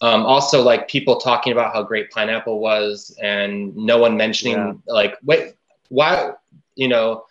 um, 0.00 0.24
also 0.24 0.62
like 0.62 0.88
people 0.88 1.16
talking 1.16 1.52
about 1.52 1.72
how 1.72 1.82
great 1.82 2.10
pineapple 2.10 2.60
was 2.60 3.16
and 3.20 3.76
no 3.76 3.98
one 3.98 4.16
mentioning 4.16 4.56
yeah. 4.56 4.72
like 4.86 5.18
wait 5.24 5.54
why 5.88 6.32
you 6.76 6.86
know 6.86 7.24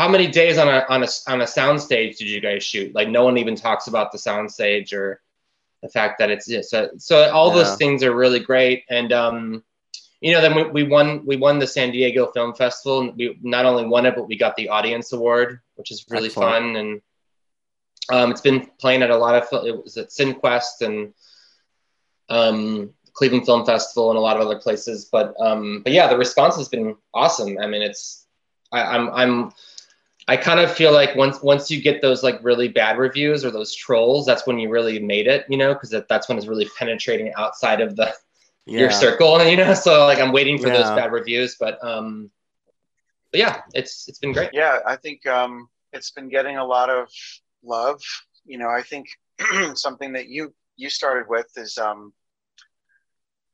how 0.00 0.08
many 0.08 0.26
days 0.26 0.56
on 0.58 0.68
a 0.68 0.84
on 0.88 1.02
a 1.02 1.08
on 1.28 1.40
a 1.42 1.46
sound 1.46 1.80
stage 1.80 2.16
did 2.16 2.28
you 2.28 2.40
guys 2.40 2.62
shoot 2.62 2.94
like 2.94 3.08
no 3.08 3.24
one 3.24 3.36
even 3.38 3.54
talks 3.54 3.86
about 3.86 4.12
the 4.12 4.18
sound 4.18 4.50
stage 4.50 4.92
or 4.92 5.20
the 5.82 5.88
fact 5.88 6.18
that 6.18 6.30
it's 6.30 6.46
so 6.70 6.88
so 6.96 7.30
all 7.30 7.48
yeah. 7.48 7.62
those 7.62 7.76
things 7.76 8.02
are 8.02 8.14
really 8.14 8.40
great 8.40 8.84
and 8.88 9.12
um 9.12 9.62
you 10.20 10.32
know, 10.32 10.40
then 10.40 10.54
we, 10.54 10.64
we 10.64 10.82
won 10.82 11.24
we 11.24 11.36
won 11.36 11.58
the 11.58 11.66
San 11.66 11.92
Diego 11.92 12.30
Film 12.32 12.54
Festival. 12.54 13.00
And 13.00 13.16
we 13.16 13.38
not 13.42 13.64
only 13.64 13.86
won 13.86 14.06
it, 14.06 14.14
but 14.14 14.28
we 14.28 14.36
got 14.36 14.54
the 14.56 14.68
audience 14.68 15.12
award, 15.12 15.60
which 15.76 15.90
is 15.90 16.04
really 16.10 16.26
Excellent. 16.26 16.52
fun. 16.52 16.76
And 16.76 17.02
um, 18.12 18.30
it's 18.30 18.42
been 18.42 18.68
playing 18.78 19.02
at 19.02 19.10
a 19.10 19.16
lot 19.16 19.34
of 19.34 19.66
it 19.66 19.82
was 19.82 19.96
at 19.96 20.08
CineQuest 20.08 20.82
and 20.82 21.14
um, 22.28 22.90
Cleveland 23.14 23.46
Film 23.46 23.64
Festival 23.64 24.10
and 24.10 24.18
a 24.18 24.20
lot 24.20 24.36
of 24.36 24.42
other 24.46 24.58
places. 24.58 25.06
But 25.06 25.34
um, 25.40 25.80
but 25.82 25.92
yeah, 25.92 26.06
the 26.08 26.18
response 26.18 26.56
has 26.56 26.68
been 26.68 26.96
awesome. 27.14 27.56
I 27.58 27.66
mean, 27.66 27.82
it's 27.82 28.26
I, 28.72 28.82
I'm 28.82 29.08
I'm 29.10 29.52
I 30.30 30.36
kind 30.36 30.60
of 30.60 30.70
feel 30.70 30.92
like 30.92 31.16
once 31.16 31.42
once 31.42 31.72
you 31.72 31.82
get 31.82 32.00
those 32.00 32.22
like 32.22 32.38
really 32.40 32.68
bad 32.68 32.98
reviews 32.98 33.44
or 33.44 33.50
those 33.50 33.74
trolls, 33.74 34.24
that's 34.24 34.46
when 34.46 34.60
you 34.60 34.70
really 34.70 35.00
made 35.00 35.26
it, 35.26 35.44
you 35.48 35.58
know, 35.58 35.74
because 35.74 35.90
that, 35.90 36.06
that's 36.06 36.28
when 36.28 36.38
it's 36.38 36.46
really 36.46 36.68
penetrating 36.78 37.32
outside 37.36 37.80
of 37.80 37.96
the 37.96 38.14
yeah. 38.64 38.78
your 38.78 38.90
circle, 38.92 39.40
and 39.40 39.50
you 39.54 39.56
know. 39.56 39.74
So 39.74 40.06
like 40.06 40.20
I'm 40.20 40.30
waiting 40.30 40.56
for 40.56 40.68
yeah. 40.68 40.74
those 40.74 40.90
bad 40.90 41.10
reviews, 41.10 41.56
but 41.58 41.84
um, 41.84 42.30
but 43.32 43.40
yeah, 43.40 43.62
it's 43.74 44.06
it's 44.06 44.20
been 44.20 44.32
great. 44.32 44.50
Yeah, 44.52 44.78
I 44.86 44.94
think 44.94 45.26
um, 45.26 45.68
it's 45.92 46.12
been 46.12 46.28
getting 46.28 46.58
a 46.58 46.64
lot 46.64 46.90
of 46.90 47.08
love. 47.64 48.00
You 48.44 48.58
know, 48.58 48.68
I 48.68 48.82
think 48.82 49.08
something 49.74 50.12
that 50.12 50.28
you 50.28 50.54
you 50.76 50.90
started 50.90 51.28
with 51.28 51.48
is 51.56 51.76
um, 51.76 52.12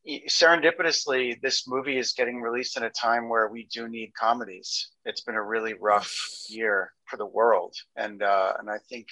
serendipitously 0.07 1.41
this 1.41 1.67
movie 1.67 1.99
is 1.99 2.13
getting 2.13 2.41
released 2.41 2.77
in 2.77 2.85
a 2.85 2.91
time 2.91 3.29
where 3.29 3.49
we 3.49 3.67
do 3.73 3.89
need 3.89 4.13
comedies. 4.15 4.91
It's 5.05 5.23
been 5.23 5.35
a 5.35 5.43
really 5.43 5.75
rough 5.75 6.15
year 6.49 6.93
for 7.07 7.17
the 7.17 7.27
world, 7.27 7.75
and 7.97 8.23
uh, 8.23 8.55
and 8.59 8.71
I 8.71 8.79
think 8.89 9.09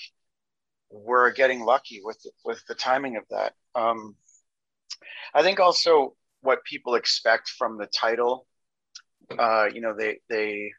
we're 0.90 1.32
getting 1.32 1.64
lucky 1.64 2.00
with 2.04 2.24
with 2.44 2.62
the 2.68 2.74
timing 2.74 3.16
of 3.16 3.24
that. 3.30 3.54
Um, 3.74 4.14
I 5.34 5.42
think 5.42 5.58
also 5.58 6.14
what 6.42 6.64
people 6.64 6.94
expect 6.94 7.48
from 7.48 7.78
the 7.78 7.86
title, 7.86 8.46
uh, 9.36 9.66
you 9.72 9.80
know, 9.80 9.94
they 9.96 10.18
they 10.28 10.70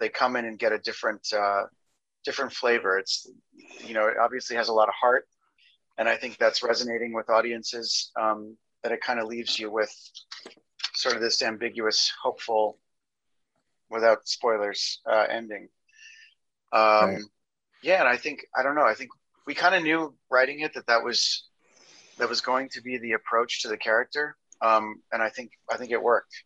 they 0.00 0.08
come 0.08 0.36
in 0.36 0.44
and 0.44 0.58
get 0.58 0.72
a 0.72 0.78
different 0.78 1.26
uh, 1.32 1.62
different 2.24 2.52
flavor. 2.52 2.98
It's 2.98 3.26
you 3.86 3.94
know, 3.94 4.06
it 4.08 4.16
obviously 4.20 4.56
has 4.56 4.68
a 4.68 4.74
lot 4.74 4.88
of 4.88 4.94
heart, 5.00 5.26
and 5.96 6.08
I 6.08 6.16
think 6.16 6.36
that's 6.36 6.62
resonating 6.62 7.14
with 7.14 7.30
audiences. 7.30 8.10
Um, 8.20 8.56
that 8.82 8.92
it 8.92 9.00
kind 9.00 9.20
of 9.20 9.26
leaves 9.26 9.58
you 9.58 9.70
with 9.70 9.92
sort 10.94 11.14
of 11.14 11.20
this 11.20 11.42
ambiguous, 11.42 12.12
hopeful, 12.22 12.78
without 13.90 14.26
spoilers, 14.26 15.00
uh, 15.10 15.26
ending. 15.28 15.68
Um, 16.72 16.80
right. 16.82 17.22
Yeah, 17.82 18.00
and 18.00 18.08
I 18.08 18.16
think 18.16 18.46
I 18.56 18.62
don't 18.62 18.74
know. 18.74 18.84
I 18.84 18.94
think 18.94 19.10
we 19.46 19.54
kind 19.54 19.74
of 19.74 19.82
knew 19.82 20.14
writing 20.30 20.60
it 20.60 20.74
that 20.74 20.86
that 20.86 21.04
was 21.04 21.48
that 22.18 22.28
was 22.28 22.40
going 22.40 22.68
to 22.70 22.80
be 22.80 22.98
the 22.98 23.12
approach 23.12 23.62
to 23.62 23.68
the 23.68 23.76
character, 23.76 24.36
um, 24.60 25.02
and 25.12 25.22
I 25.22 25.28
think 25.28 25.52
I 25.70 25.76
think 25.76 25.90
it 25.90 26.02
worked. 26.02 26.44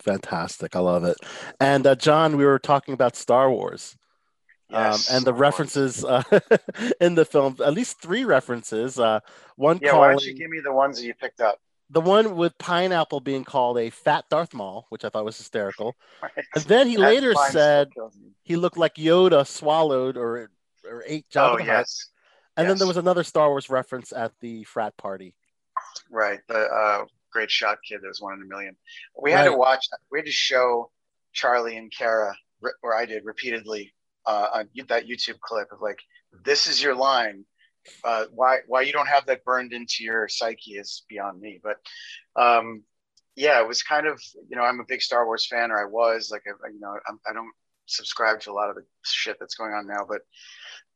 Fantastic, 0.00 0.76
I 0.76 0.80
love 0.80 1.04
it. 1.04 1.16
And 1.60 1.86
uh, 1.86 1.94
John, 1.94 2.36
we 2.36 2.44
were 2.44 2.58
talking 2.58 2.94
about 2.94 3.16
Star 3.16 3.50
Wars. 3.50 3.96
Um, 4.72 4.82
yes, 4.82 5.10
um, 5.10 5.16
and 5.16 5.26
the 5.26 5.34
references 5.34 6.04
uh, 6.04 6.22
in 7.00 7.14
the 7.14 7.24
film, 7.24 7.56
at 7.64 7.72
least 7.72 8.00
three 8.00 8.24
references. 8.24 8.98
Uh, 8.98 9.20
one 9.56 9.78
yeah, 9.80 9.90
calling... 9.90 10.00
why 10.00 10.12
don't 10.12 10.24
you 10.24 10.34
give 10.34 10.50
me 10.50 10.60
the 10.60 10.72
ones 10.72 10.98
that 10.98 11.04
you 11.06 11.14
picked 11.14 11.40
up? 11.40 11.60
the 11.90 12.00
one 12.00 12.36
with 12.36 12.56
pineapple 12.58 13.20
being 13.20 13.44
called 13.44 13.78
a 13.78 13.90
fat 13.90 14.24
Darth 14.28 14.52
Maul, 14.52 14.86
which 14.88 15.04
I 15.04 15.08
thought 15.08 15.24
was 15.24 15.38
hysterical. 15.38 15.96
Right. 16.22 16.32
And 16.54 16.64
then 16.64 16.88
he 16.88 16.96
That 16.96 17.02
later 17.02 17.34
said 17.50 17.90
he 18.42 18.56
looked 18.56 18.78
like 18.78 18.94
Yoda 18.94 19.46
swallowed 19.46 20.16
or 20.16 20.50
or 20.88 21.04
ate 21.06 21.28
Jabba 21.28 21.54
Oh 21.54 21.58
yes, 21.58 22.06
And 22.56 22.68
then 22.68 22.78
there 22.78 22.86
was 22.86 22.96
another 22.96 23.22
Star 23.22 23.48
Wars 23.48 23.68
reference 23.68 24.12
at 24.12 24.32
the 24.40 24.64
frat 24.64 24.96
party. 24.96 25.34
right. 26.10 26.40
The 26.48 26.58
uh, 26.58 27.04
Great 27.30 27.50
Shot 27.50 27.78
Kid 27.86 28.00
that 28.02 28.08
was 28.08 28.20
one 28.20 28.34
in 28.34 28.42
a 28.42 28.46
million. 28.46 28.76
We 29.20 29.30
had 29.30 29.44
to 29.44 29.56
watch. 29.56 29.86
We 30.10 30.18
had 30.18 30.26
to 30.26 30.32
show 30.32 30.90
Charlie 31.32 31.76
and 31.76 31.92
Kara, 31.92 32.34
or 32.82 32.96
I 32.96 33.04
did 33.04 33.24
repeatedly 33.24 33.92
uh, 34.26 34.48
on 34.54 34.68
that 34.88 35.06
YouTube 35.06 35.40
clip 35.40 35.68
of 35.72 35.80
like, 35.80 36.00
"This 36.44 36.66
is 36.66 36.82
your 36.82 36.94
line." 36.94 37.44
Uh, 38.02 38.24
why 38.32 38.58
why 38.66 38.82
you 38.82 38.92
don't 38.92 39.08
have 39.08 39.26
that 39.26 39.44
burned 39.44 39.72
into 39.72 40.02
your 40.02 40.28
psyche 40.28 40.72
is 40.72 41.04
beyond 41.08 41.40
me. 41.40 41.60
But 41.62 41.76
um, 42.40 42.82
yeah, 43.36 43.60
it 43.60 43.68
was 43.68 43.82
kind 43.82 44.06
of 44.06 44.20
you 44.48 44.56
know 44.56 44.62
I'm 44.62 44.80
a 44.80 44.84
big 44.88 45.02
Star 45.02 45.24
Wars 45.26 45.46
fan, 45.46 45.70
or 45.70 45.80
I 45.80 45.84
was 45.84 46.30
like 46.30 46.42
I, 46.46 46.68
you 46.68 46.80
know 46.80 46.96
I'm, 47.08 47.20
I 47.28 47.32
don't 47.32 47.52
subscribe 47.86 48.40
to 48.40 48.50
a 48.50 48.54
lot 48.54 48.70
of 48.70 48.76
the 48.76 48.82
shit 49.04 49.36
that's 49.38 49.54
going 49.54 49.72
on 49.72 49.86
now, 49.86 50.06
but 50.08 50.22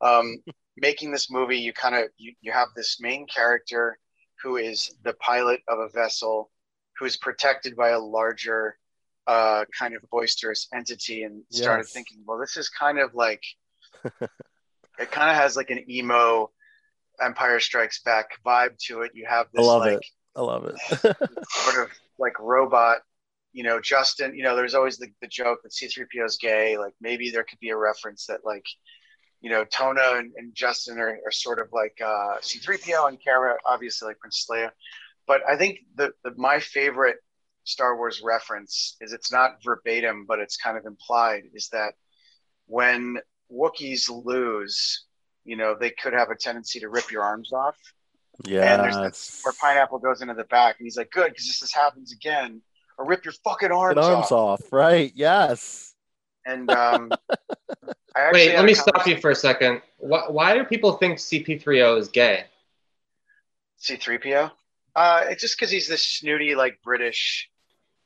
um, 0.07 0.37
making 0.77 1.11
this 1.11 1.31
movie, 1.31 1.57
you 1.57 1.73
kind 1.73 1.95
of 1.95 2.09
you, 2.17 2.33
you 2.41 2.51
have 2.51 2.69
this 2.75 2.97
main 2.99 3.25
character 3.27 3.97
who 4.43 4.57
is 4.57 4.93
the 5.03 5.13
pilot 5.13 5.61
of 5.67 5.79
a 5.79 5.89
vessel 5.89 6.51
who 6.97 7.05
is 7.05 7.17
protected 7.17 7.75
by 7.75 7.89
a 7.89 7.99
larger 7.99 8.77
uh, 9.27 9.65
kind 9.77 9.95
of 9.95 10.01
boisterous 10.09 10.67
entity 10.73 11.23
and 11.23 11.43
started 11.51 11.83
Yes. 11.83 11.93
thinking 11.93 12.23
well 12.25 12.37
this 12.39 12.57
is 12.57 12.69
kind 12.69 12.99
of 12.99 13.13
like 13.13 13.43
it 14.99 15.11
kind 15.11 15.29
of 15.29 15.35
has 15.35 15.55
like 15.55 15.69
an 15.69 15.89
emo 15.89 16.49
empire 17.21 17.59
strikes 17.59 18.01
back 18.01 18.29
vibe 18.45 18.77
to 18.79 19.01
it 19.01 19.11
you 19.13 19.25
have 19.29 19.47
this 19.53 19.63
I 19.63 19.67
love 19.67 19.81
like 19.81 19.93
it. 19.93 20.05
I 20.35 20.41
love 20.41 20.65
it. 20.65 20.75
sort 21.49 21.83
of 21.85 21.89
like 22.17 22.39
robot 22.39 22.99
you 23.53 23.63
know 23.63 23.79
justin 23.79 24.33
you 24.35 24.43
know 24.43 24.55
there's 24.55 24.73
always 24.73 24.97
the, 24.97 25.07
the 25.21 25.27
joke 25.27 25.59
that 25.63 25.71
c3po 25.71 26.25
is 26.25 26.37
gay 26.37 26.77
like 26.77 26.93
maybe 27.01 27.29
there 27.29 27.43
could 27.43 27.59
be 27.59 27.69
a 27.69 27.77
reference 27.77 28.25
that 28.25 28.39
like 28.45 28.65
you 29.41 29.49
know 29.49 29.65
tona 29.65 30.17
and, 30.19 30.31
and 30.37 30.55
justin 30.55 30.97
are, 30.99 31.19
are 31.25 31.31
sort 31.31 31.59
of 31.59 31.67
like 31.73 31.97
uh, 32.03 32.37
c3po 32.41 33.07
and 33.07 33.19
kara 33.23 33.55
obviously 33.65 34.07
like 34.07 34.19
princess 34.19 34.47
leia 34.49 34.71
but 35.27 35.41
i 35.47 35.55
think 35.57 35.79
the, 35.95 36.11
the 36.23 36.33
my 36.37 36.59
favorite 36.59 37.17
star 37.63 37.95
wars 37.95 38.21
reference 38.23 38.97
is 39.01 39.13
it's 39.13 39.31
not 39.31 39.63
verbatim 39.63 40.25
but 40.27 40.39
it's 40.39 40.57
kind 40.57 40.77
of 40.77 40.85
implied 40.85 41.43
is 41.53 41.69
that 41.69 41.93
when 42.65 43.17
wookiees 43.51 44.09
lose 44.09 45.05
you 45.45 45.55
know 45.55 45.75
they 45.79 45.89
could 45.91 46.13
have 46.13 46.29
a 46.29 46.35
tendency 46.35 46.79
to 46.79 46.89
rip 46.89 47.11
your 47.11 47.23
arms 47.23 47.51
off 47.53 47.77
yeah. 48.45 48.73
and 48.73 48.83
there's 48.83 48.97
this 48.97 49.41
where 49.43 49.53
pineapple 49.59 49.99
goes 49.99 50.21
into 50.21 50.33
the 50.33 50.43
back 50.45 50.77
and 50.79 50.85
he's 50.85 50.97
like 50.97 51.11
good 51.11 51.29
because 51.29 51.45
this 51.59 51.73
happens 51.73 52.11
again 52.11 52.61
or 52.97 53.05
rip 53.05 53.25
your 53.25 53.33
fucking 53.43 53.71
arms, 53.71 53.97
arms 53.97 54.31
off. 54.31 54.61
off. 54.61 54.73
Right. 54.73 55.11
Yes. 55.15 55.93
and 56.45 56.69
um 56.71 57.11
I 58.15 58.21
actually 58.23 58.47
Wait, 58.47 58.55
let 58.55 58.65
me 58.65 58.73
stop 58.73 59.07
you 59.07 59.17
for 59.21 59.31
a 59.31 59.35
second. 59.35 59.81
Why, 59.97 60.25
why 60.27 60.53
do 60.53 60.65
people 60.65 60.93
think 60.93 61.17
CP3O 61.17 61.97
is 61.97 62.09
gay? 62.09 62.45
c3po 63.81 64.51
uh 64.95 65.25
it's 65.29 65.41
just 65.41 65.57
because 65.57 65.71
he's 65.71 65.87
this 65.87 66.05
snooty 66.05 66.53
like 66.53 66.77
british 66.83 67.49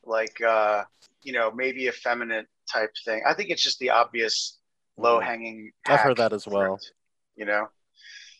like 0.05 0.41
uh 0.41 0.83
you 1.23 1.33
know 1.33 1.51
maybe 1.51 1.87
effeminate 1.87 2.47
type 2.71 2.91
thing 3.05 3.21
i 3.27 3.33
think 3.33 3.49
it's 3.49 3.61
just 3.61 3.79
the 3.79 3.89
obvious 3.89 4.59
low 4.97 5.19
hanging 5.19 5.71
I've 5.87 5.99
heard 5.99 6.17
that 6.17 6.33
as 6.33 6.47
well. 6.47 6.79
you 7.35 7.45
know 7.45 7.67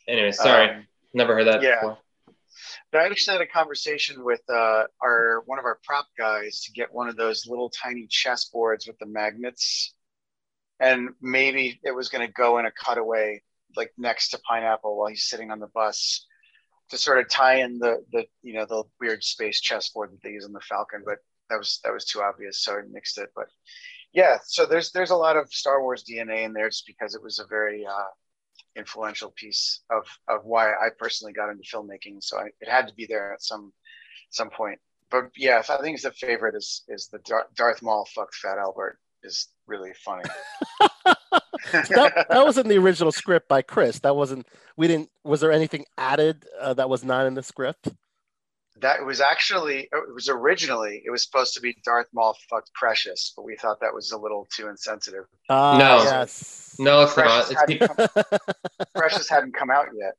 Anyway, 0.07 0.31
sorry, 0.31 0.69
Um, 0.69 0.87
never 1.13 1.33
heard 1.35 1.47
that 1.47 1.61
yeah. 1.63 1.75
before. 1.81 1.97
But 2.91 3.01
I 3.01 3.05
actually 3.07 3.39
had 3.39 3.41
a 3.41 3.47
conversation 3.47 4.23
with 4.23 4.41
uh, 4.49 4.83
our 5.03 5.41
one 5.47 5.59
of 5.59 5.65
our 5.65 5.79
prop 5.83 6.07
guys 6.17 6.61
to 6.61 6.71
get 6.71 6.93
one 6.93 7.09
of 7.09 7.15
those 7.17 7.47
little 7.47 7.69
tiny 7.71 8.07
chess 8.07 8.45
boards 8.45 8.85
with 8.87 8.97
the 8.99 9.07
magnets, 9.07 9.93
and 10.79 11.09
maybe 11.21 11.79
it 11.83 11.91
was 11.91 12.09
going 12.09 12.25
to 12.25 12.31
go 12.31 12.59
in 12.59 12.65
a 12.65 12.71
cutaway 12.71 13.41
like 13.75 13.91
next 13.97 14.29
to 14.29 14.39
Pineapple 14.47 14.95
while 14.97 15.09
he's 15.09 15.27
sitting 15.27 15.51
on 15.51 15.59
the 15.59 15.67
bus 15.67 16.25
to 16.89 16.97
sort 16.97 17.17
of 17.17 17.27
tie 17.29 17.55
in 17.61 17.79
the 17.79 18.05
the 18.11 18.25
you 18.43 18.53
know 18.53 18.65
the 18.65 18.83
weird 19.01 19.23
space 19.23 19.59
chessboard 19.59 20.11
that 20.11 20.21
they 20.21 20.29
use 20.31 20.45
on 20.45 20.53
the 20.53 20.61
Falcon. 20.61 21.01
But 21.03 21.17
that 21.49 21.57
was 21.57 21.79
that 21.83 21.93
was 21.93 22.05
too 22.05 22.21
obvious, 22.21 22.61
so 22.61 22.73
I 22.73 22.81
mixed 22.89 23.17
it. 23.17 23.29
But 23.35 23.47
yeah, 24.13 24.37
so 24.45 24.65
there's 24.65 24.91
there's 24.91 25.11
a 25.11 25.15
lot 25.15 25.37
of 25.37 25.51
Star 25.51 25.81
Wars 25.81 26.03
DNA 26.03 26.43
in 26.43 26.53
there 26.53 26.69
just 26.69 26.87
because 26.87 27.15
it 27.15 27.23
was 27.23 27.39
a 27.39 27.47
very 27.47 27.85
uh, 27.85 28.09
influential 28.75 29.31
piece 29.35 29.81
of 29.89 30.05
of 30.27 30.45
why 30.45 30.71
I 30.71 30.89
personally 30.97 31.33
got 31.33 31.49
into 31.49 31.63
filmmaking. 31.63 32.21
So 32.23 32.37
I, 32.37 32.45
it 32.59 32.69
had 32.69 32.87
to 32.87 32.93
be 32.93 33.05
there 33.05 33.33
at 33.33 33.43
some 33.43 33.73
some 34.29 34.49
point. 34.49 34.79
But 35.11 35.29
yeah, 35.35 35.61
I 35.69 35.77
think 35.81 36.01
the 36.01 36.11
favorite 36.11 36.55
is 36.55 36.83
is 36.87 37.07
the 37.07 37.19
Darth 37.55 37.81
Maul 37.81 38.07
fucked 38.13 38.35
Fat 38.35 38.57
Albert 38.57 38.99
is 39.23 39.47
really 39.67 39.93
funny. 40.03 40.23
that, 41.71 42.25
that 42.29 42.45
was 42.45 42.57
in 42.57 42.67
the 42.67 42.77
original 42.77 43.11
script 43.11 43.47
by 43.47 43.61
Chris. 43.61 43.99
That 43.99 44.15
wasn't. 44.15 44.47
We 44.77 44.87
didn't. 44.87 45.09
Was 45.23 45.41
there 45.41 45.51
anything 45.51 45.85
added 45.97 46.45
uh, 46.59 46.73
that 46.75 46.89
was 46.89 47.03
not 47.03 47.25
in 47.25 47.33
the 47.33 47.43
script? 47.43 47.89
That 48.81 49.05
was 49.05 49.21
actually 49.21 49.87
it 49.91 50.13
was 50.13 50.27
originally 50.29 51.01
it 51.05 51.09
was 51.09 51.23
supposed 51.23 51.53
to 51.55 51.61
be 51.61 51.77
Darth 51.85 52.07
Maul 52.13 52.35
fucked 52.49 52.73
Precious, 52.73 53.33
but 53.35 53.43
we 53.45 53.55
thought 53.55 53.79
that 53.81 53.93
was 53.93 54.11
a 54.11 54.17
little 54.17 54.47
too 54.53 54.67
insensitive. 54.67 55.25
Ah, 55.49 55.77
No. 55.77 56.03
Yes. 56.03 56.75
No, 56.79 57.03
it's 57.03 57.13
Precious 57.13 57.51
not. 57.51 57.69
It's, 57.69 57.81
hadn't, 57.81 58.13
come, 58.13 58.39
Precious 58.95 59.29
hadn't 59.29 59.53
come 59.55 59.69
out 59.71 59.87
yet. 59.97 60.15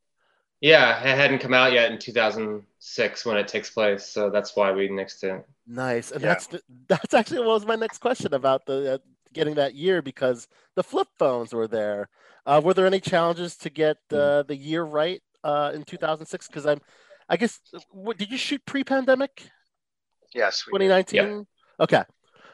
yeah, 0.60 1.00
it 1.00 1.16
hadn't 1.16 1.40
come 1.40 1.52
out 1.52 1.72
yet 1.72 1.92
in 1.92 1.98
2006 1.98 3.26
when 3.26 3.36
it 3.36 3.48
takes 3.48 3.70
place, 3.70 4.06
so 4.06 4.30
that's 4.30 4.56
why 4.56 4.72
we 4.72 4.88
nixed 4.88 5.22
it. 5.24 5.44
Nice, 5.66 6.10
and 6.12 6.22
Yeah. 6.22 6.28
that's 6.28 6.48
that's 6.88 7.14
actually 7.14 7.40
what 7.40 7.48
was 7.48 7.66
my 7.66 7.76
next 7.76 7.98
question 7.98 8.32
about 8.32 8.64
the 8.66 8.94
uh, 8.94 8.98
getting 9.34 9.54
that 9.56 9.74
year 9.74 10.00
because 10.00 10.48
the 10.76 10.82
flip 10.82 11.08
phones 11.18 11.52
were 11.52 11.68
there. 11.68 12.08
Uh, 12.46 12.60
were 12.64 12.72
there 12.72 12.86
any 12.86 13.00
challenges 13.00 13.56
to 13.56 13.68
get 13.68 13.98
uh, 14.12 14.42
the 14.44 14.56
year 14.56 14.82
right 14.84 15.20
uh, 15.44 15.72
in 15.74 15.82
2006? 15.82 16.46
Because 16.46 16.64
I'm, 16.64 16.80
I 17.28 17.36
guess, 17.36 17.60
what, 17.90 18.18
did 18.18 18.30
you 18.30 18.38
shoot 18.38 18.64
pre-pandemic 18.64 19.42
Yes, 20.34 20.64
we 20.66 20.78
did. 20.78 20.90
2019? 20.90 21.46
Okay, 21.80 22.02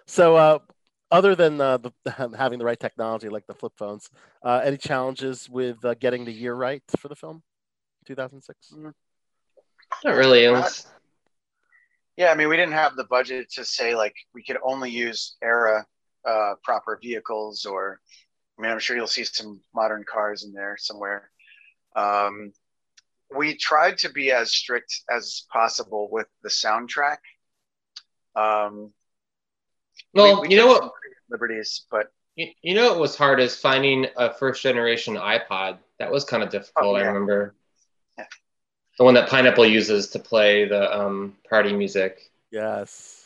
so 0.07 0.37
uh, 0.37 0.59
other 1.11 1.35
than 1.35 1.61
uh, 1.61 1.79
the, 1.79 1.93
having 2.37 2.59
the 2.59 2.65
right 2.65 2.79
technology 2.79 3.29
like 3.29 3.47
the 3.47 3.55
flip 3.55 3.73
phones, 3.77 4.09
uh, 4.43 4.61
any 4.65 4.77
challenges 4.77 5.49
with 5.49 5.85
uh, 5.85 5.95
getting 5.95 6.25
the 6.25 6.33
year 6.33 6.55
right 6.55 6.83
for 6.99 7.09
the 7.09 7.17
film 7.17 7.43
2006? 8.07 8.75
Not 10.05 10.15
really. 10.17 10.45
It 10.45 10.51
was, 10.51 10.87
Yeah, 12.17 12.31
I 12.31 12.35
mean, 12.35 12.49
we 12.49 12.57
didn't 12.57 12.73
have 12.73 12.97
the 12.97 13.05
budget 13.05 13.51
to 13.53 13.65
say 13.65 13.95
like 13.95 14.15
we 14.35 14.43
could 14.43 14.59
only 14.63 14.91
use 14.91 15.37
era 15.43 15.85
uh, 16.25 16.55
proper 16.63 16.99
vehicles, 17.03 17.65
or 17.65 18.01
I 18.59 18.63
mean, 18.63 18.71
I'm 18.71 18.79
sure 18.79 18.97
you'll 18.97 19.07
see 19.07 19.25
some 19.25 19.61
modern 19.75 20.05
cars 20.05 20.45
in 20.45 20.53
there 20.53 20.77
somewhere. 20.79 21.31
Um, 21.97 22.53
we 23.37 23.57
tried 23.57 23.99
to 23.99 24.11
be 24.11 24.33
as 24.33 24.53
strict 24.53 25.03
as 25.11 25.45
possible 25.53 26.09
with 26.11 26.27
the 26.43 26.49
soundtrack. 26.49 27.19
Um, 28.35 28.93
well, 30.15 30.41
we- 30.43 30.49
we 30.49 30.55
you 30.55 30.61
know 30.61 30.67
what? 30.69 30.93
Liberties, 31.31 31.87
but 31.91 32.13
You, 32.37 32.49
you 32.63 32.75
know 32.75 32.93
it 32.95 32.99
was 32.99 33.15
hard 33.17 33.41
is 33.41 33.57
finding 33.57 34.07
a 34.17 34.33
first 34.35 34.63
generation 34.63 35.15
iPod. 35.17 35.79
That 35.99 36.11
was 36.11 36.25
kind 36.25 36.43
of 36.43 36.51
difficult. 36.51 36.87
Oh, 36.87 36.95
I 36.97 37.03
remember 37.03 37.55
Yeah. 38.19 38.27
the 38.99 39.05
one 39.05 39.15
that 39.15 39.29
Pineapple 39.29 39.67
uses 39.67 40.09
to 40.11 40.19
play 40.19 40.67
the 40.67 40.99
um, 40.99 41.37
party 41.49 41.73
music. 41.73 42.31
Yes. 42.51 43.19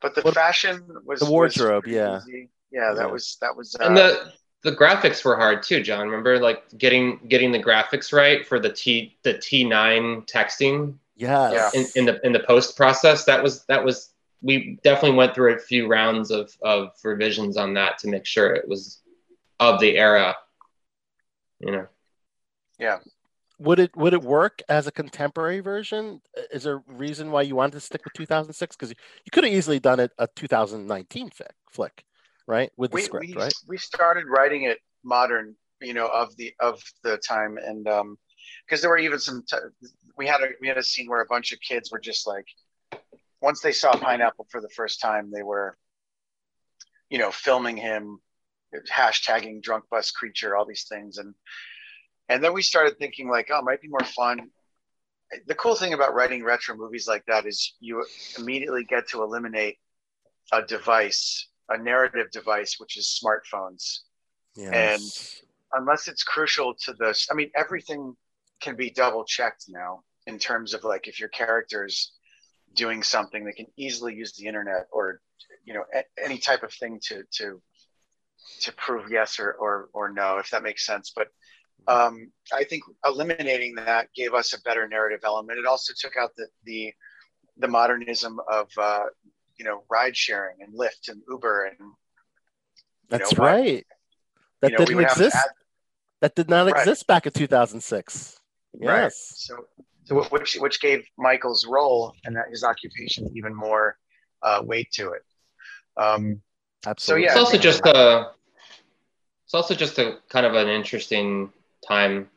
but 0.00 0.14
the 0.14 0.22
What- 0.22 0.34
fashion 0.34 0.86
was 1.04 1.18
the 1.20 1.26
wardrobe, 1.30 1.82
pretty 1.82 1.96
yeah. 1.96 2.18
easy. 2.20 2.50
yeah, 2.70 2.92
that 2.94 3.06
Yeah. 3.06 3.12
was 3.12 3.36
that 3.40 3.56
was. 3.56 3.74
Uh, 3.74 3.84
and 3.84 3.96
the 3.96 4.32
the 4.62 4.72
graphics 4.72 5.24
were 5.24 5.36
hard 5.36 5.62
too, 5.62 5.82
John. 5.82 6.06
Remember, 6.08 6.38
like 6.38 6.62
getting 6.76 7.20
getting 7.28 7.52
the 7.52 7.62
graphics 7.62 8.12
right 8.12 8.46
for 8.46 8.58
the 8.58 8.70
T 8.72 9.16
the 9.22 9.34
T9 9.34 10.26
texting 10.28 10.94
Yes. 11.16 11.74
in, 11.74 11.86
in 11.96 12.04
the 12.06 12.24
in 12.26 12.32
the 12.32 12.40
post 12.40 12.76
process. 12.76 13.24
That 13.24 13.42
was 13.42 13.64
that 13.64 13.84
was 13.84 14.10
we 14.40 14.78
definitely 14.84 15.16
went 15.16 15.34
through 15.34 15.54
a 15.54 15.58
few 15.58 15.88
rounds 15.88 16.30
of 16.30 16.56
of 16.62 16.90
revisions 17.04 17.56
on 17.56 17.74
that 17.74 17.98
to 17.98 18.08
make 18.08 18.24
sure 18.26 18.54
it 18.54 18.68
was 18.68 19.00
of 19.60 19.80
the 19.80 19.96
era. 19.98 20.36
You 21.60 21.72
know. 21.72 21.86
yeah, 22.78 22.98
Would 23.58 23.80
it 23.80 23.96
would 23.96 24.12
it 24.14 24.22
work 24.22 24.62
as 24.68 24.86
a 24.86 24.92
contemporary 24.92 25.58
version? 25.58 26.20
Is 26.52 26.62
there 26.62 26.76
a 26.76 26.82
reason 26.86 27.32
why 27.32 27.42
you 27.42 27.56
wanted 27.56 27.72
to 27.72 27.80
stick 27.80 28.04
with 28.04 28.12
2006? 28.14 28.76
Because 28.76 28.90
you, 28.90 28.96
you 29.24 29.30
could 29.32 29.42
have 29.42 29.52
easily 29.52 29.80
done 29.80 29.98
it 29.98 30.12
a 30.18 30.28
2019 30.36 31.30
fic, 31.30 31.46
flick, 31.68 32.04
right? 32.48 32.72
With 32.76 32.90
the 32.90 32.96
we, 32.96 33.02
script, 33.02 33.26
we, 33.26 33.34
right? 33.34 33.54
we 33.68 33.76
started 33.78 34.24
writing 34.26 34.64
it 34.64 34.78
modern 35.04 35.54
you 35.80 35.94
know 35.94 36.08
of 36.08 36.36
the 36.36 36.52
of 36.58 36.82
the 37.04 37.16
time 37.18 37.56
and 37.56 37.86
um 37.86 38.18
because 38.66 38.80
there 38.80 38.90
were 38.90 38.98
even 38.98 39.18
some 39.18 39.44
t- 39.48 39.56
we 40.16 40.26
had 40.26 40.40
a 40.40 40.48
we 40.60 40.66
had 40.66 40.76
a 40.76 40.82
scene 40.82 41.08
where 41.08 41.20
a 41.20 41.26
bunch 41.26 41.52
of 41.52 41.60
kids 41.60 41.92
were 41.92 42.00
just 42.00 42.26
like 42.26 42.44
once 43.40 43.60
they 43.60 43.70
saw 43.70 43.92
pineapple 43.92 44.44
for 44.50 44.60
the 44.60 44.68
first 44.70 45.00
time 45.00 45.30
they 45.32 45.44
were 45.44 45.78
you 47.10 47.18
know 47.18 47.30
filming 47.30 47.76
him 47.76 48.18
hashtagging 48.92 49.62
drunk 49.62 49.84
bus 49.88 50.10
creature 50.10 50.56
all 50.56 50.66
these 50.66 50.86
things 50.88 51.18
and 51.18 51.32
and 52.28 52.42
then 52.42 52.52
we 52.52 52.60
started 52.60 52.98
thinking 52.98 53.30
like 53.30 53.48
oh 53.52 53.58
it 53.58 53.64
might 53.64 53.80
be 53.80 53.88
more 53.88 54.00
fun 54.00 54.50
the 55.46 55.54
cool 55.54 55.76
thing 55.76 55.92
about 55.92 56.14
writing 56.14 56.42
retro 56.42 56.76
movies 56.76 57.06
like 57.06 57.24
that 57.26 57.46
is 57.46 57.74
you 57.80 58.04
immediately 58.36 58.84
get 58.84 59.08
to 59.08 59.22
eliminate 59.22 59.76
a 60.52 60.62
device, 60.62 61.48
a 61.70 61.78
narrative 61.78 62.30
device, 62.30 62.76
which 62.78 62.96
is 62.96 63.20
smartphones. 63.22 64.00
Yes. 64.56 65.42
Unless 65.72 66.08
it's 66.08 66.22
crucial 66.22 66.74
to 66.84 66.94
this, 66.94 67.28
I 67.30 67.34
mean, 67.34 67.50
everything 67.54 68.16
can 68.60 68.74
be 68.74 68.90
double 68.90 69.24
checked 69.24 69.66
now 69.68 70.02
in 70.26 70.38
terms 70.38 70.74
of 70.74 70.84
like 70.84 71.08
if 71.08 71.20
your 71.20 71.28
character's 71.28 72.12
doing 72.74 73.02
something, 73.02 73.44
they 73.44 73.52
can 73.52 73.66
easily 73.76 74.14
use 74.14 74.34
the 74.34 74.46
internet 74.46 74.86
or 74.92 75.20
you 75.64 75.74
know 75.74 75.84
a- 75.94 76.24
any 76.24 76.38
type 76.38 76.62
of 76.62 76.72
thing 76.72 76.98
to 77.04 77.22
to 77.32 77.60
to 78.60 78.72
prove 78.72 79.10
yes 79.10 79.38
or 79.38 79.52
or, 79.52 79.88
or 79.92 80.10
no, 80.10 80.38
if 80.38 80.50
that 80.50 80.62
makes 80.62 80.86
sense. 80.86 81.12
But 81.14 81.28
um, 81.86 82.30
I 82.52 82.64
think 82.64 82.82
eliminating 83.04 83.74
that 83.76 84.08
gave 84.14 84.34
us 84.34 84.52
a 84.52 84.60
better 84.62 84.86
narrative 84.88 85.20
element. 85.24 85.58
It 85.58 85.66
also 85.66 85.92
took 85.98 86.16
out 86.16 86.30
the 86.36 86.46
the, 86.64 86.92
the 87.56 87.68
modernism 87.68 88.38
of 88.50 88.68
uh, 88.76 89.04
you 89.58 89.64
know 89.64 89.82
ride 89.90 90.16
sharing 90.16 90.62
and 90.62 90.72
Lyft 90.74 91.08
and 91.08 91.22
Uber 91.28 91.64
and 91.66 91.76
That's 93.08 93.32
know, 93.32 93.42
why- 93.42 93.50
right. 93.52 93.86
That 94.60 94.72
know, 94.72 94.78
didn't 94.78 94.96
would 94.96 95.04
exist. 95.04 95.36
add- 95.36 95.52
that 96.20 96.34
did 96.34 96.48
not 96.50 96.66
Right. 96.66 96.76
exist 96.76 97.06
back 97.06 97.26
in 97.26 97.32
2006. 97.32 98.40
Right. 98.74 99.02
Yes. 99.04 99.34
So, 99.36 99.66
so 100.04 100.22
which 100.24 100.56
which 100.56 100.80
gave 100.80 101.06
Michael's 101.16 101.64
role 101.66 102.12
and 102.24 102.34
that 102.36 102.46
his 102.50 102.64
occupation 102.64 103.30
even 103.36 103.54
more 103.54 103.96
uh, 104.42 104.60
weight 104.64 104.90
to 104.92 105.12
it. 105.12 105.22
Um, 105.96 106.42
Absolutely. 106.86 107.24
yeah, 107.24 107.30
it's 107.32 107.38
also 107.38 107.58
just 107.58 107.84
a 107.86 108.32
it's 109.44 109.54
also 109.54 109.74
just 109.74 109.98
a 109.98 110.18
kind 110.28 110.44
of 110.44 110.54
an 110.54 110.68
interesting 110.68 111.52
time 111.86 112.28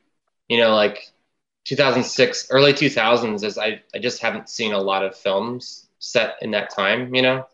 you 0.47 0.57
know 0.59 0.73
like 0.75 1.11
2006 1.65 2.47
early 2.51 2.73
2000s 2.73 3.43
is 3.43 3.57
I, 3.57 3.81
I 3.93 3.99
just 3.99 4.21
haven't 4.21 4.49
seen 4.49 4.73
a 4.73 4.79
lot 4.79 5.03
of 5.03 5.15
films 5.17 5.87
set 6.01 6.35
in 6.41 6.51
that 6.51 6.73
time 6.75 7.13
you 7.15 7.21
know 7.21 7.47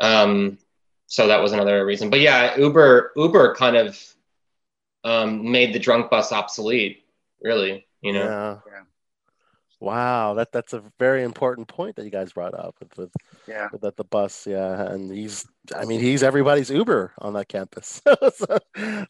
um 0.00 0.58
so 1.06 1.28
that 1.28 1.42
was 1.42 1.52
another 1.52 1.84
reason 1.84 2.10
but 2.10 2.20
yeah 2.20 2.56
uber 2.56 3.12
uber 3.16 3.54
kind 3.54 3.76
of 3.76 4.14
um 5.04 5.50
made 5.52 5.72
the 5.72 5.78
drunk 5.78 6.10
bus 6.10 6.32
obsolete 6.32 7.04
really 7.42 7.86
you 8.00 8.12
know 8.12 8.24
Yeah. 8.24 8.58
Yeah. 8.66 8.82
Wow, 9.80 10.34
that 10.34 10.50
that's 10.50 10.72
a 10.72 10.82
very 10.98 11.22
important 11.22 11.68
point 11.68 11.94
that 11.96 12.04
you 12.04 12.10
guys 12.10 12.32
brought 12.32 12.52
up 12.52 12.74
with 12.80 12.96
with, 12.98 13.12
yeah. 13.46 13.68
with 13.70 13.82
that 13.82 13.96
the 13.96 14.02
bus, 14.02 14.44
yeah, 14.44 14.82
and 14.90 15.08
he's 15.12 15.46
I 15.72 15.84
mean 15.84 16.00
he's 16.00 16.24
everybody's 16.24 16.68
Uber 16.68 17.12
on 17.18 17.34
that 17.34 17.46
campus, 17.48 18.02
so, 18.06 18.16
so 18.34 18.58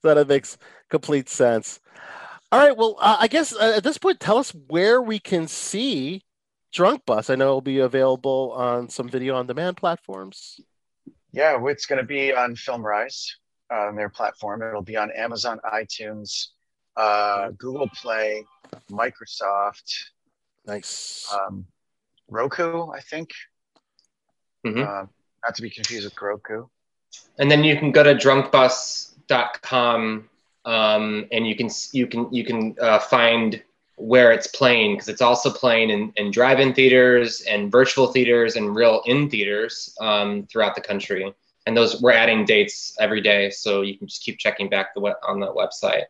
that 0.02 0.28
makes 0.28 0.58
complete 0.90 1.30
sense. 1.30 1.80
All 2.52 2.58
right, 2.58 2.76
well, 2.76 2.96
uh, 3.00 3.16
I 3.18 3.28
guess 3.28 3.54
uh, 3.54 3.74
at 3.76 3.82
this 3.82 3.96
point, 3.96 4.20
tell 4.20 4.36
us 4.36 4.50
where 4.50 5.00
we 5.00 5.18
can 5.18 5.48
see 5.48 6.22
Drunk 6.72 7.04
Bus. 7.06 7.30
I 7.30 7.34
know 7.34 7.46
it'll 7.46 7.60
be 7.60 7.78
available 7.80 8.52
on 8.54 8.88
some 8.88 9.08
video 9.08 9.34
on 9.36 9.46
demand 9.46 9.76
platforms. 9.76 10.60
Yeah, 11.32 11.58
it's 11.66 11.86
going 11.86 12.00
to 12.00 12.06
be 12.06 12.32
on 12.34 12.54
FilmRise 12.56 13.26
on 13.70 13.94
their 13.96 14.08
platform. 14.08 14.62
It'll 14.62 14.82
be 14.82 14.96
on 14.96 15.10
Amazon, 15.12 15.60
iTunes, 15.64 16.48
uh, 16.96 17.50
Google 17.58 17.88
Play, 17.94 18.44
Microsoft, 18.90 19.92
Nice. 20.66 21.32
um, 21.32 21.66
Roku, 22.28 22.90
I 22.90 23.00
think. 23.00 23.30
Mhm. 24.66 24.84
Uh, 24.86 25.06
not 25.44 25.54
to 25.54 25.62
be 25.62 25.70
confused 25.70 26.04
with 26.04 26.20
Roku. 26.20 26.66
and 27.38 27.50
then 27.50 27.64
you 27.64 27.78
can 27.78 27.90
go 27.92 28.02
to 28.02 28.14
drunkbus.com 28.14 30.28
um, 30.64 31.26
and 31.32 31.46
you 31.46 31.56
can 31.56 31.70
you 31.92 32.06
can 32.06 32.32
you 32.34 32.44
can 32.44 32.76
uh, 32.80 32.98
find 32.98 33.62
where 33.98 34.32
it's 34.32 34.46
playing 34.46 34.94
because 34.94 35.08
it's 35.08 35.20
also 35.20 35.50
playing 35.50 35.90
in, 35.90 36.12
in 36.16 36.30
drive-in 36.30 36.72
theaters 36.72 37.42
and 37.42 37.70
virtual 37.70 38.08
theaters 38.08 38.56
and 38.56 38.74
real 38.74 39.02
in 39.06 39.28
theaters 39.28 39.94
um, 40.00 40.46
throughout 40.46 40.74
the 40.74 40.80
country 40.80 41.34
and 41.66 41.76
those 41.76 42.00
we're 42.00 42.12
adding 42.12 42.44
dates 42.44 42.96
every 43.00 43.20
day 43.20 43.50
so 43.50 43.82
you 43.82 43.98
can 43.98 44.06
just 44.06 44.22
keep 44.22 44.38
checking 44.38 44.68
back 44.68 44.94
the, 44.94 45.00
on 45.26 45.40
the 45.40 45.52
website 45.52 46.04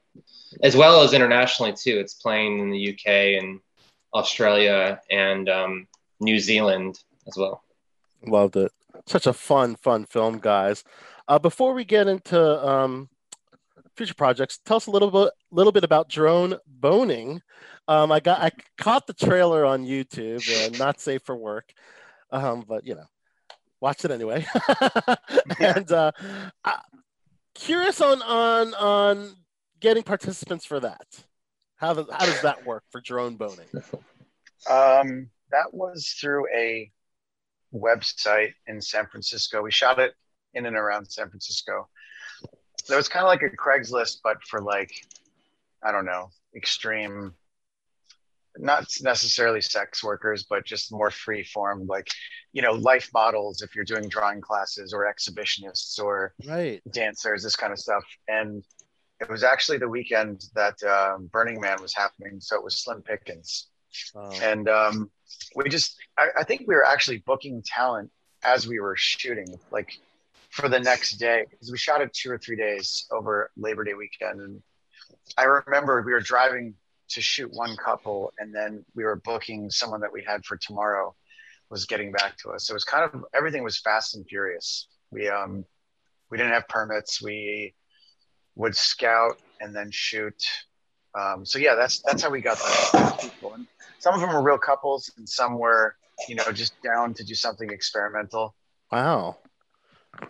as 0.63 0.77
well 0.77 1.03
as 1.03 1.15
internationally 1.15 1.73
too 1.73 1.99
it's 1.99 2.15
playing 2.15 2.59
in 2.59 2.71
the 2.71 2.93
uk 2.93 3.07
and 3.07 3.61
australia 4.15 5.01
and 5.11 5.49
um, 5.49 5.89
new 6.21 6.39
zealand 6.39 6.99
as 7.27 7.37
well 7.37 7.63
Loved 8.27 8.57
it. 8.57 8.73
Such 9.07 9.27
a 9.27 9.33
fun, 9.33 9.77
fun 9.77 10.05
film, 10.05 10.39
guys. 10.39 10.85
Uh, 11.29 11.39
before 11.39 11.75
we 11.75 11.85
get 11.85 12.09
into 12.09 12.67
um, 12.67 13.09
future 13.99 14.15
projects, 14.15 14.59
tell 14.65 14.79
us 14.79 14.87
a 14.87 14.91
little 14.91 15.11
bit, 15.11 15.33
little 15.51 15.73
bit 15.73 15.85
about 15.85 16.09
drone 16.09 16.57
boning. 16.67 17.43
Um, 17.87 18.13
I 18.13 18.21
got, 18.21 18.41
I 18.41 18.51
caught 18.79 19.07
the 19.07 19.13
trailer 19.13 19.65
on 19.65 19.85
YouTube, 19.85 20.43
uh, 20.49 20.77
not 20.79 21.01
safe 21.01 21.23
for 21.23 21.37
work, 21.37 21.73
um, 22.31 22.65
but 22.67 22.87
you 22.87 22.95
know, 22.95 23.07
watched 23.81 24.05
it 24.05 24.11
anyway. 24.11 24.47
and 25.61 25.91
uh, 25.93 26.13
curious 27.55 28.01
on 28.01 28.23
on 28.23 28.75
on 28.75 29.37
getting 29.81 30.03
participants 30.03 30.65
for 30.65 30.81
that. 30.81 31.07
How 31.77 31.95
does 31.95 32.07
how 32.11 32.27
does 32.27 32.43
that 32.43 32.65
work 32.65 32.85
for 32.91 33.01
drone 33.01 33.37
boning? 33.37 33.69
Um, 34.69 35.31
that 35.51 35.73
was 35.73 36.17
through 36.21 36.47
a 36.55 36.91
website 37.75 38.55
in 38.67 38.81
San 38.81 39.07
Francisco. 39.07 39.63
We 39.63 39.71
shot 39.71 39.99
it 39.99 40.15
in 40.55 40.67
and 40.67 40.77
around 40.77 41.11
San 41.11 41.29
Francisco. 41.29 41.89
So 42.89 42.95
it 42.95 42.97
was 42.97 43.09
kind 43.09 43.23
of 43.23 43.29
like 43.29 43.43
a 43.43 43.55
Craigslist, 43.55 44.21
but 44.25 44.43
for 44.45 44.63
like, 44.63 44.91
I 45.83 45.93
don't 45.93 46.07
know, 46.07 46.31
extreme, 46.57 47.35
not 48.57 48.87
necessarily 49.03 49.61
sex 49.61 50.03
workers, 50.03 50.47
but 50.49 50.65
just 50.65 50.91
more 50.91 51.11
free 51.11 51.45
form, 51.45 51.87
like, 51.87 52.09
you 52.55 52.63
know, 52.63 52.73
life 52.73 53.11
models 53.13 53.61
if 53.61 53.75
you're 53.75 53.85
doing 53.85 54.09
drawing 54.09 54.41
classes 54.41 54.95
or 54.95 55.13
exhibitionists 55.13 56.03
or 56.03 56.33
Right. 56.47 56.81
dancers, 56.91 57.43
this 57.43 57.57
kind 57.57 57.75
of 57.75 57.79
stuff. 57.79 58.05
And 58.27 58.65
it 59.21 59.29
was 59.29 59.45
actually 59.45 59.77
the 59.77 59.89
weekend 59.91 60.47
that 60.55 60.83
um, 60.83 61.27
Burning 61.31 61.61
Man 61.61 61.83
was 61.83 61.95
happening. 61.95 62.41
So 62.41 62.57
it 62.57 62.65
was 62.65 62.81
Slim 62.83 63.03
Pickens 63.03 63.69
Oh, 64.15 64.31
and 64.43 64.67
um, 64.69 65.11
we 65.55 65.69
just 65.69 65.97
I, 66.17 66.29
I 66.39 66.45
think 66.45 66.63
we 66.67 66.75
were 66.75 66.87
actually 66.87 67.19
booking 67.27 67.63
talent 67.65 68.11
as 68.45 68.67
we 68.67 68.81
were 68.81 68.97
shooting 68.97 69.47
like 69.71 69.91
for 70.51 70.69
the 70.69 70.81
next 70.81 71.17
day 71.17 71.45
because 71.51 71.71
we 71.71 71.79
shot 71.79 72.01
it 72.01 72.13
two 72.13 72.31
or 72.31 72.39
three 72.39 72.57
days 72.57 73.07
over 73.11 73.51
labor 73.57 73.85
day 73.85 73.95
weekend. 73.95 74.41
And 74.41 74.63
i 75.37 75.45
remember 75.45 76.03
we 76.03 76.13
were 76.13 76.21
driving 76.21 76.75
to 77.11 77.21
shoot 77.21 77.51
one 77.53 77.77
couple 77.77 78.33
and 78.39 78.55
then 78.55 78.85
we 78.95 79.05
were 79.05 79.17
booking 79.17 79.71
someone 79.71 80.01
that 80.01 80.13
we 80.13 80.23
had 80.23 80.45
for 80.45 80.57
tomorrow 80.57 81.15
was 81.71 81.85
getting 81.85 82.13
back 82.13 82.37
to 82.39 82.51
us. 82.51 82.67
So 82.67 82.73
it 82.73 82.77
was 82.77 82.85
kind 82.85 83.05
of 83.05 83.25
everything 83.35 83.63
was 83.63 83.79
fast 83.79 84.17
and 84.17 84.27
furious. 84.27 84.89
We 85.11 85.29
um 85.29 85.65
we 86.31 86.39
didn't 86.39 86.53
have 86.53 86.69
permits. 86.69 87.23
We 87.23 87.75
would 88.57 88.77
scout 88.77 89.39
and 89.61 89.75
then 89.75 89.91
shoot. 89.91 90.43
Um, 91.19 91.45
so 91.45 91.59
yeah 91.59 91.75
that's 91.75 92.01
that's 92.03 92.23
how 92.23 92.31
we 92.31 92.41
got 92.41 92.59
the 92.59 93.17
people. 93.21 93.55
And 93.55 93.67
some 93.99 94.15
of 94.15 94.21
them 94.21 94.33
were 94.33 94.43
real 94.43 94.59
couples 94.59 95.11
and 95.19 95.29
some 95.29 95.59
were 95.59 95.97
you 96.29 96.35
know 96.35 96.51
just 96.53 96.73
down 96.83 97.15
to 97.15 97.25
do 97.25 97.35
something 97.35 97.71
experimental. 97.71 98.55
Wow. 98.91 99.37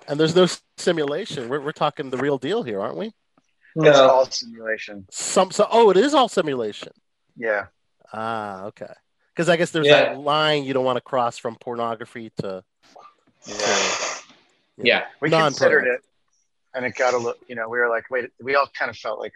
And 0.07 0.18
there's 0.18 0.35
no 0.35 0.46
simulation. 0.77 1.48
We're, 1.48 1.61
we're 1.61 1.72
talking 1.72 2.11
the 2.11 2.16
real 2.18 2.38
deal 2.38 2.62
here, 2.62 2.81
aren't 2.81 2.96
we? 2.96 3.12
it's 3.81 3.98
all 3.98 4.24
simulation 4.29 5.07
Some 5.11 5.53
so 5.53 5.68
oh, 5.70 5.90
it 5.90 5.96
is 5.96 6.12
all 6.14 6.29
simulation. 6.29 6.92
yeah 7.37 7.66
Ah, 8.12 8.64
okay. 8.64 8.92
Because 9.33 9.48
I 9.48 9.57
guess 9.57 9.70
there's 9.70 9.87
Yeah. 9.87 10.14
that 10.14 10.18
line 10.18 10.64
you 10.64 10.72
don't 10.72 10.85
want 10.85 10.96
to 10.96 11.01
cross 11.03 11.38
from 11.38 11.55
pornography 11.57 12.33
to 12.38 12.64
yeah 13.46 13.85
yeah 14.79 15.05
we 15.20 15.31
considered 15.31 15.87
it 15.87 16.01
and 16.74 16.85
it 16.85 16.94
got 16.96 17.14
a 17.14 17.16
little 17.18 17.35
you 17.46 17.55
know 17.55 17.68
we 17.68 17.79
were 17.79 17.88
like 17.88 18.11
wait 18.11 18.31
we 18.42 18.57
all 18.57 18.68
kind 18.77 18.90
of 18.90 18.96
felt 18.96 19.20
like 19.20 19.33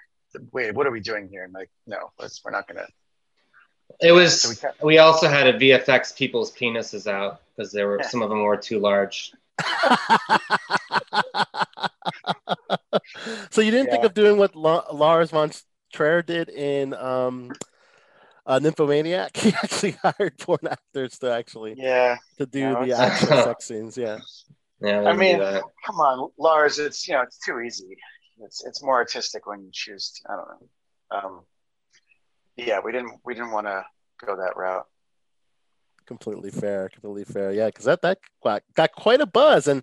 wait 0.51 0.75
what 0.75 0.87
are 0.87 0.91
we 0.91 1.01
doing 1.01 1.29
here 1.29 1.45
and 1.45 1.53
like 1.53 1.71
no 1.87 2.11
let's 2.19 2.43
we're 2.45 2.51
not 2.51 2.67
gonna 2.67 2.87
It 4.01 4.11
was. 4.13 4.43
So 4.43 4.71
we 4.81 4.95
we 4.95 4.99
also 4.99 5.29
had 5.29 5.47
a 5.47 5.53
VFX 5.59 6.17
people's 6.17 6.51
penises 6.53 7.07
out 7.07 7.43
because 7.57 7.71
there 7.71 7.87
were 7.87 7.99
Yeah. 8.01 8.09
some 8.09 8.23
of 8.23 8.29
them 8.31 8.43
were 8.43 8.57
too 8.57 8.81
large. 8.81 9.33
So 13.51 13.61
you 13.61 13.71
didn't 13.71 13.91
think 13.91 14.05
of 14.05 14.15
doing 14.15 14.37
what 14.39 14.55
La- 14.57 14.91
Lars 14.93 15.31
von 15.31 15.51
Trier 15.93 16.23
did 16.23 16.49
in 16.49 16.95
um, 16.95 17.53
uh, 18.47 18.59
Nymphomaniac? 18.59 19.37
He 19.37 19.51
actually 19.55 19.97
hired 20.03 20.39
porn 20.39 20.61
actors 20.71 21.19
to 21.19 21.33
actually 21.33 21.75
yeah 21.77 22.17
to 22.39 22.47
do 22.47 22.61
No, 22.61 22.85
the 22.85 22.93
actual 22.93 23.29
sex 23.45 23.67
scenes. 23.67 23.97
Yeah. 23.97 24.19
Yeah, 24.81 25.03
I 25.03 25.13
mean- 25.13 25.39
come 25.39 25.97
on 25.97 26.31
lars 26.39 26.79
it's 26.79 27.07
you 27.07 27.15
know 27.15 27.23
it's 27.23 27.39
too 27.39 27.61
easy 27.61 27.97
it's 28.39 28.65
it's 28.65 28.83
more 28.83 28.97
artistic 28.97 29.47
when 29.47 29.61
you 29.63 29.71
choose 29.73 30.11
to, 30.13 30.33
i 30.33 30.37
don't 30.37 30.49
know 30.49 30.69
um 31.19 31.41
yeah 32.57 32.81
we 32.85 32.91
didn't 32.91 33.13
we 33.25 33.35
didn't 33.35 33.53
want 33.53 33.67
to 33.69 33.85
go 34.25 34.35
that 34.37 34.57
route 34.57 34.87
completely 36.13 36.51
fair 36.51 36.89
completely 36.89 37.25
fair 37.25 37.49
yeah 37.53 37.67
because 37.67 37.87
that 37.91 38.03
that 38.03 38.19
got, 38.43 38.63
got 38.75 38.93
quite 38.93 39.21
a 39.21 39.27
buzz 39.27 39.67
and 39.67 39.83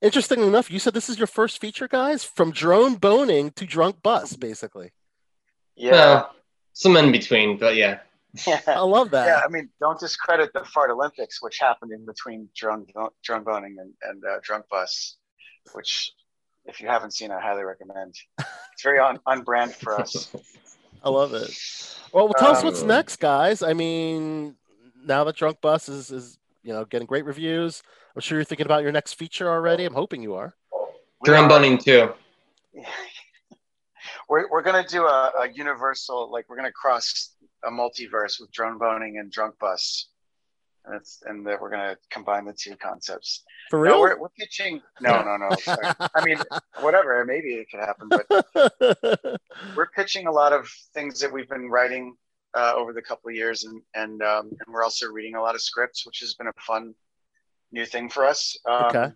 interestingly 0.00 0.46
enough 0.46 0.70
you 0.70 0.78
said 0.78 0.94
this 0.94 1.08
is 1.08 1.18
your 1.18 1.26
first 1.38 1.60
feature 1.60 1.88
guys 1.88 2.20
from 2.24 2.50
drone 2.62 2.94
boning 2.94 3.50
to 3.58 3.64
drunk 3.66 3.94
bus 4.02 4.36
basically 4.36 4.90
yeah 5.76 5.90
Well, 5.90 6.34
some 6.78 6.96
in 6.96 7.10
between, 7.10 7.58
but 7.58 7.74
yeah. 7.74 7.98
I 8.68 8.78
love 8.82 9.10
that. 9.10 9.26
Yeah, 9.26 9.40
I 9.44 9.48
mean, 9.48 9.68
don't 9.80 9.98
discredit 9.98 10.52
the 10.52 10.64
Fart 10.64 10.92
Olympics, 10.92 11.42
which 11.42 11.58
happened 11.58 11.90
in 11.90 12.06
between 12.06 12.48
drone 12.54 12.86
drone 13.24 13.42
boning 13.42 13.74
and, 13.80 13.92
and 14.08 14.24
uh, 14.24 14.38
drunk 14.44 14.66
bus, 14.70 15.16
which, 15.72 16.12
if 16.66 16.80
you 16.80 16.86
haven't 16.86 17.14
seen, 17.14 17.32
I 17.32 17.40
highly 17.40 17.64
recommend. 17.64 18.14
It's 18.38 18.84
very 18.84 19.00
on, 19.00 19.18
on 19.26 19.42
brand 19.42 19.74
for 19.74 20.00
us. 20.00 20.30
I 21.02 21.10
love 21.10 21.34
it. 21.34 21.50
Well, 22.12 22.26
well 22.26 22.34
tell 22.38 22.52
us 22.52 22.60
Um, 22.60 22.66
what's 22.66 22.82
next, 22.82 23.16
guys. 23.16 23.60
I 23.60 23.72
mean, 23.72 24.54
now 25.04 25.24
that 25.24 25.36
Drunk 25.36 25.60
Bus 25.60 25.88
is 25.88 26.10
is 26.10 26.38
you 26.62 26.72
know 26.72 26.84
getting 26.84 27.06
great 27.06 27.24
reviews, 27.24 27.82
I'm 28.14 28.20
sure 28.20 28.38
you're 28.38 28.44
thinking 28.44 28.66
about 28.66 28.82
your 28.82 28.92
next 28.92 29.14
feature 29.14 29.48
already. 29.48 29.84
I'm 29.84 29.94
hoping 29.94 30.22
you 30.22 30.34
are. 30.34 30.54
We 31.20 31.26
Drum 31.26 31.46
are- 31.46 31.48
boning 31.48 31.78
too. 31.78 32.12
we're, 34.28 34.48
we're 34.50 34.62
gonna 34.62 34.86
do 34.86 35.04
a, 35.06 35.32
a 35.40 35.48
universal 35.52 36.30
like 36.30 36.48
we're 36.48 36.56
gonna 36.56 36.72
cross 36.72 37.34
a 37.64 37.70
multiverse 37.70 38.40
with 38.40 38.50
drone 38.52 38.78
boning 38.78 39.18
and 39.18 39.32
drunk 39.32 39.58
bus 39.58 40.08
and 40.84 40.94
it's 40.94 41.22
and 41.26 41.46
that 41.46 41.60
we're 41.60 41.70
gonna 41.70 41.96
combine 42.10 42.44
the 42.44 42.52
two 42.52 42.76
concepts 42.76 43.42
For 43.70 43.78
no, 43.78 43.82
real? 43.84 44.00
we're, 44.00 44.20
we're 44.20 44.28
pitching 44.38 44.80
no 45.00 45.22
no 45.22 45.36
no 45.36 45.48
i 46.14 46.24
mean 46.24 46.38
whatever 46.80 47.24
maybe 47.24 47.54
it 47.54 47.68
could 47.70 47.80
happen 47.80 48.08
but 48.08 48.26
we're 49.76 49.90
pitching 49.90 50.26
a 50.26 50.32
lot 50.32 50.52
of 50.52 50.68
things 50.94 51.18
that 51.20 51.32
we've 51.32 51.48
been 51.48 51.68
writing 51.68 52.14
uh, 52.58 52.72
over 52.74 52.92
the 52.92 53.02
couple 53.02 53.28
of 53.30 53.36
years 53.36 53.64
and 53.64 53.80
and 53.94 54.20
um, 54.22 54.46
and 54.48 54.74
we're 54.74 54.82
also 54.82 55.06
reading 55.06 55.36
a 55.36 55.40
lot 55.40 55.54
of 55.54 55.62
scripts 55.62 56.04
which 56.04 56.18
has 56.20 56.34
been 56.34 56.48
a 56.48 56.60
fun 56.66 56.94
new 57.70 57.86
thing 57.86 58.08
for 58.08 58.24
us. 58.24 58.56
Um, 58.68 58.86
Okay. 58.86 59.12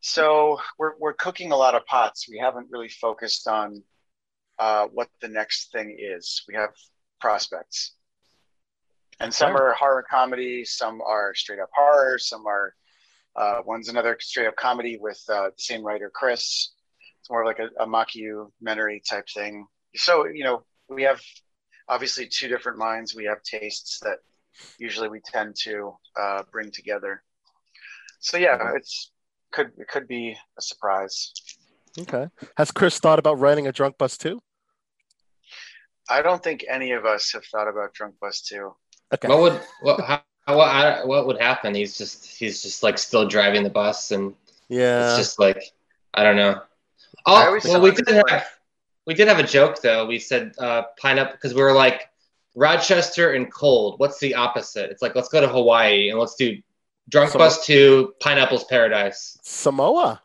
so 0.00 0.58
we're, 0.78 0.92
we're 1.00 1.14
cooking 1.14 1.52
a 1.52 1.56
lot 1.56 1.74
of 1.74 1.84
pots. 1.86 2.28
We 2.28 2.38
haven't 2.38 2.68
really 2.70 2.88
focused 2.88 3.48
on 3.48 3.82
uh, 4.58 4.86
what 4.92 5.08
the 5.20 5.28
next 5.28 5.72
thing 5.72 5.96
is. 5.98 6.44
We 6.46 6.54
have 6.54 6.70
prospects. 7.20 7.94
And 9.18 9.32
some 9.32 9.56
are 9.56 9.72
horror 9.72 10.04
comedy 10.08 10.64
some 10.64 11.00
are 11.00 11.34
straight 11.34 11.58
up 11.58 11.70
horror 11.74 12.18
some 12.18 12.46
are 12.46 12.74
uh, 13.34 13.60
one's 13.64 13.88
another 13.88 14.16
straight 14.20 14.46
up 14.46 14.56
comedy 14.56 14.98
with 15.00 15.20
uh, 15.28 15.48
the 15.56 15.62
same 15.62 15.82
writer 15.82 16.10
chris. 16.14 16.74
It's 17.20 17.30
more 17.30 17.44
like 17.44 17.58
a, 17.58 17.68
a 17.82 17.86
mockumentary 17.86 19.00
type 19.08 19.26
thing. 19.34 19.66
So 19.96 20.26
you 20.26 20.44
know 20.44 20.64
we 20.88 21.02
have 21.04 21.20
obviously 21.88 22.26
two 22.26 22.48
different 22.48 22.78
minds 22.78 23.14
we 23.14 23.24
have 23.24 23.42
tastes 23.42 24.00
that 24.00 24.18
usually 24.78 25.08
we 25.08 25.20
tend 25.20 25.54
to 25.54 25.94
uh, 26.18 26.42
bring 26.50 26.70
together 26.70 27.22
so 28.20 28.36
yeah 28.36 28.72
it's 28.74 29.12
could 29.52 29.70
it 29.78 29.88
could 29.88 30.08
be 30.08 30.36
a 30.58 30.62
surprise 30.62 31.32
okay. 31.98 32.28
Has 32.56 32.70
Chris 32.70 32.98
thought 32.98 33.18
about 33.18 33.38
writing 33.38 33.66
a 33.66 33.72
Drunk 33.72 33.96
Bus 33.98 34.18
too? 34.18 34.40
i 36.08 36.22
don't 36.22 36.42
think 36.42 36.64
any 36.68 36.92
of 36.92 37.04
us 37.04 37.32
have 37.32 37.44
thought 37.46 37.68
about 37.68 37.92
drunk 37.92 38.14
bus 38.20 38.40
too. 38.40 38.74
Okay. 39.14 39.28
What 39.28 39.40
would 39.40 39.60
what 39.82 40.00
how, 40.00 40.22
what 40.46 40.68
I, 40.68 41.04
what 41.04 41.26
would 41.26 41.40
happen? 41.40 41.74
He's 41.74 41.96
just 41.96 42.26
he's 42.26 42.62
just 42.62 42.82
like 42.82 42.98
still 42.98 43.26
driving 43.26 43.62
the 43.62 43.70
bus, 43.70 44.10
and 44.10 44.34
yeah. 44.68 45.08
it's 45.08 45.16
just 45.16 45.38
like 45.38 45.62
I 46.14 46.22
don't 46.22 46.36
know. 46.36 46.60
Oh, 47.26 47.34
always 47.34 47.64
well, 47.64 47.80
we 47.80 47.90
thought 47.90 48.06
did 48.06 48.16
it 48.16 48.30
have 48.30 48.46
we 49.06 49.14
did 49.14 49.28
have 49.28 49.38
a 49.38 49.42
joke 49.46 49.80
though. 49.82 50.06
We 50.06 50.18
said 50.18 50.52
uh, 50.58 50.82
pineapple 51.00 51.32
because 51.32 51.54
we 51.54 51.62
were 51.62 51.72
like 51.72 52.08
Rochester 52.54 53.32
and 53.32 53.52
cold. 53.52 53.98
What's 54.00 54.18
the 54.18 54.34
opposite? 54.34 54.90
It's 54.90 55.02
like 55.02 55.14
let's 55.14 55.28
go 55.28 55.40
to 55.40 55.48
Hawaii 55.48 56.10
and 56.10 56.18
let's 56.18 56.34
do 56.34 56.56
Drunk 57.08 57.30
So- 57.32 57.38
Bus 57.38 57.64
to 57.66 58.14
Pineapple's 58.20 58.64
Paradise. 58.64 59.38
Samoa. 59.42 60.20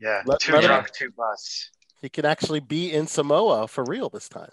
yeah 0.00 0.22
Let- 0.26 0.40
two 0.40 0.52
let 0.52 0.64
drunk 0.64 0.90
two 0.92 1.10
bus 1.16 1.70
He 2.02 2.08
can 2.08 2.24
actually 2.24 2.60
be 2.60 2.92
in 2.92 3.06
Samoa 3.06 3.66
for 3.68 3.84
real 3.84 4.08
this 4.10 4.28
time 4.28 4.50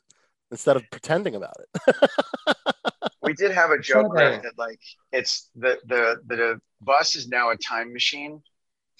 instead 0.51 0.75
of 0.75 0.83
pretending 0.91 1.35
about 1.35 1.55
it. 1.59 1.95
we 3.21 3.33
did 3.33 3.51
have 3.51 3.71
a 3.71 3.79
joke 3.79 4.11
Okay. 4.13 4.31
Rick, 4.31 4.43
that 4.43 4.57
like 4.57 4.79
it's 5.11 5.49
the, 5.55 5.77
the 5.85 6.17
the 6.27 6.59
bus 6.81 7.15
is 7.15 7.27
now 7.27 7.51
a 7.51 7.57
time 7.57 7.93
machine 7.93 8.41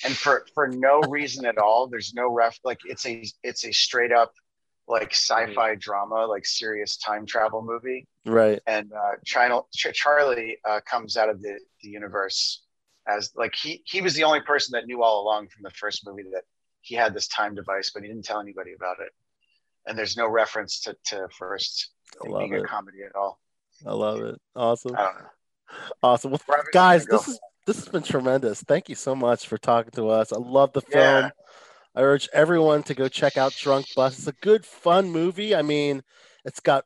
and 0.04 0.16
for 0.16 0.46
for 0.54 0.68
no 0.68 1.00
reason 1.02 1.46
at 1.46 1.58
all 1.58 1.88
there's 1.88 2.14
no 2.14 2.30
ref 2.32 2.60
like 2.64 2.80
it's 2.86 3.06
a 3.06 3.24
it's 3.44 3.66
a 3.66 3.72
straight 3.72 4.12
up 4.12 4.32
like 4.92 5.12
sci-fi 5.12 5.76
drama 5.76 6.26
like 6.26 6.46
serious 6.46 6.98
time 6.98 7.26
travel 7.26 7.62
movie 7.62 8.08
right. 8.26 8.60
and 8.68 8.92
uh 8.94 9.14
China, 9.26 9.62
Ch- 9.76 9.94
charlie 9.94 10.58
uh, 10.70 10.80
comes 10.90 11.18
out 11.18 11.30
of 11.30 11.42
the, 11.42 11.58
the 11.82 11.90
universe 11.90 12.64
as 13.08 13.32
like 13.36 13.56
he 13.56 13.82
he 13.86 14.02
was 14.02 14.14
the 14.14 14.24
only 14.24 14.42
person 14.42 14.74
that 14.74 14.86
knew 14.86 15.02
all 15.02 15.24
along 15.24 15.48
from 15.48 15.64
the 15.64 15.72
first 15.72 16.06
movie 16.06 16.24
that 16.34 16.44
he 16.82 16.96
had 16.96 17.14
this 17.14 17.28
time 17.28 17.56
device 17.56 17.90
but 17.92 18.04
he 18.04 18.10
didn't 18.10 18.26
tell 18.26 18.40
anybody 18.40 18.74
about 18.74 18.98
it 19.00 19.12
and 19.88 19.98
there's 19.98 20.16
no 20.16 20.28
reference 20.28 20.82
to, 20.82 20.96
to 21.06 21.28
first 21.38 21.92
I 22.22 22.26
thing 22.26 22.32
love 22.32 22.52
a 22.52 22.56
it. 22.64 22.68
comedy 22.68 23.00
at 23.08 23.16
all 23.16 23.40
I 23.86 23.94
love 23.94 24.22
it. 24.22 24.40
Awesome. 24.56 24.96
Awesome. 26.04 26.32
Well, 26.32 26.42
guys, 26.74 27.06
this 27.06 27.28
is 27.28 27.40
this 27.66 27.78
has 27.78 27.88
been 27.88 28.04
tremendous. 28.04 28.62
Thank 28.62 28.90
you 28.90 28.96
so 28.96 29.16
much 29.16 29.48
for 29.48 29.58
talking 29.58 29.92
to 29.92 30.10
us. 30.10 30.34
I 30.34 30.38
love 30.38 30.74
the 30.74 30.82
film. 30.82 31.26
Yeah. 31.26 31.30
I 31.96 32.02
urge 32.02 32.30
everyone 32.34 32.84
to 32.84 32.94
go 32.94 33.08
check 33.08 33.38
out 33.38 33.54
Drunk 33.54 33.88
Bus. 33.96 34.18
It's 34.18 34.28
a 34.28 34.34
good, 34.42 34.66
fun 34.66 35.12
movie. 35.12 35.54
I 35.56 35.62
mean, 35.62 36.04
it's 36.46 36.60
got 36.60 36.86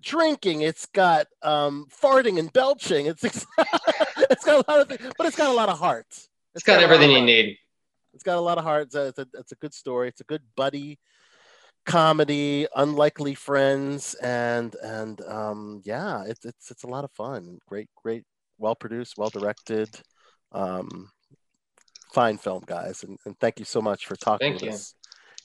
drinking, 0.00 0.62
it's 0.62 0.86
got 0.86 1.26
um, 1.42 1.86
farting 2.02 2.38
and 2.38 2.52
belching. 2.52 3.06
It's 3.06 3.24
it's 3.24 4.44
got 4.44 4.66
a 4.66 4.70
lot 4.70 4.80
of 4.80 4.88
things, 4.88 5.12
but 5.16 5.26
it's 5.26 5.36
got 5.36 5.50
a 5.50 5.54
lot 5.54 5.68
of 5.68 5.78
heart. 5.78 6.06
It's 6.54 6.64
got 6.64 6.74
a 6.74 6.76
lot 6.76 6.84
everything 6.84 7.10
you 7.10 7.22
need. 7.22 7.56
It's 8.12 8.24
got 8.24 8.36
a 8.36 8.40
lot 8.40 8.58
of 8.58 8.64
heart. 8.64 8.84
It's 8.84 8.94
a, 8.94 9.06
it's 9.06 9.18
a, 9.18 9.26
it's 9.34 9.52
a 9.52 9.56
good 9.56 9.74
story. 9.74 10.08
It's 10.08 10.20
a 10.20 10.24
good 10.24 10.42
buddy 10.56 10.98
comedy, 11.84 12.66
unlikely 12.74 13.34
friends, 13.34 14.14
and 14.14 14.74
and 14.82 15.20
um, 15.22 15.82
yeah, 15.84 16.24
it's 16.26 16.44
it's 16.44 16.70
it's 16.70 16.84
a 16.84 16.88
lot 16.88 17.04
of 17.04 17.10
fun. 17.12 17.58
Great, 17.66 17.88
great, 18.02 18.24
well 18.58 18.74
produced, 18.74 19.18
well 19.18 19.30
directed, 19.30 19.88
um, 20.52 21.10
fine 22.14 22.38
film, 22.38 22.62
guys. 22.64 23.02
And, 23.02 23.18
and 23.26 23.38
thank 23.40 23.58
you 23.58 23.64
so 23.64 23.82
much 23.82 24.06
for 24.06 24.16
talking 24.16 24.46
Thank 24.46 24.62
with 24.62 24.70
you. 24.70 24.70
us 24.70 24.94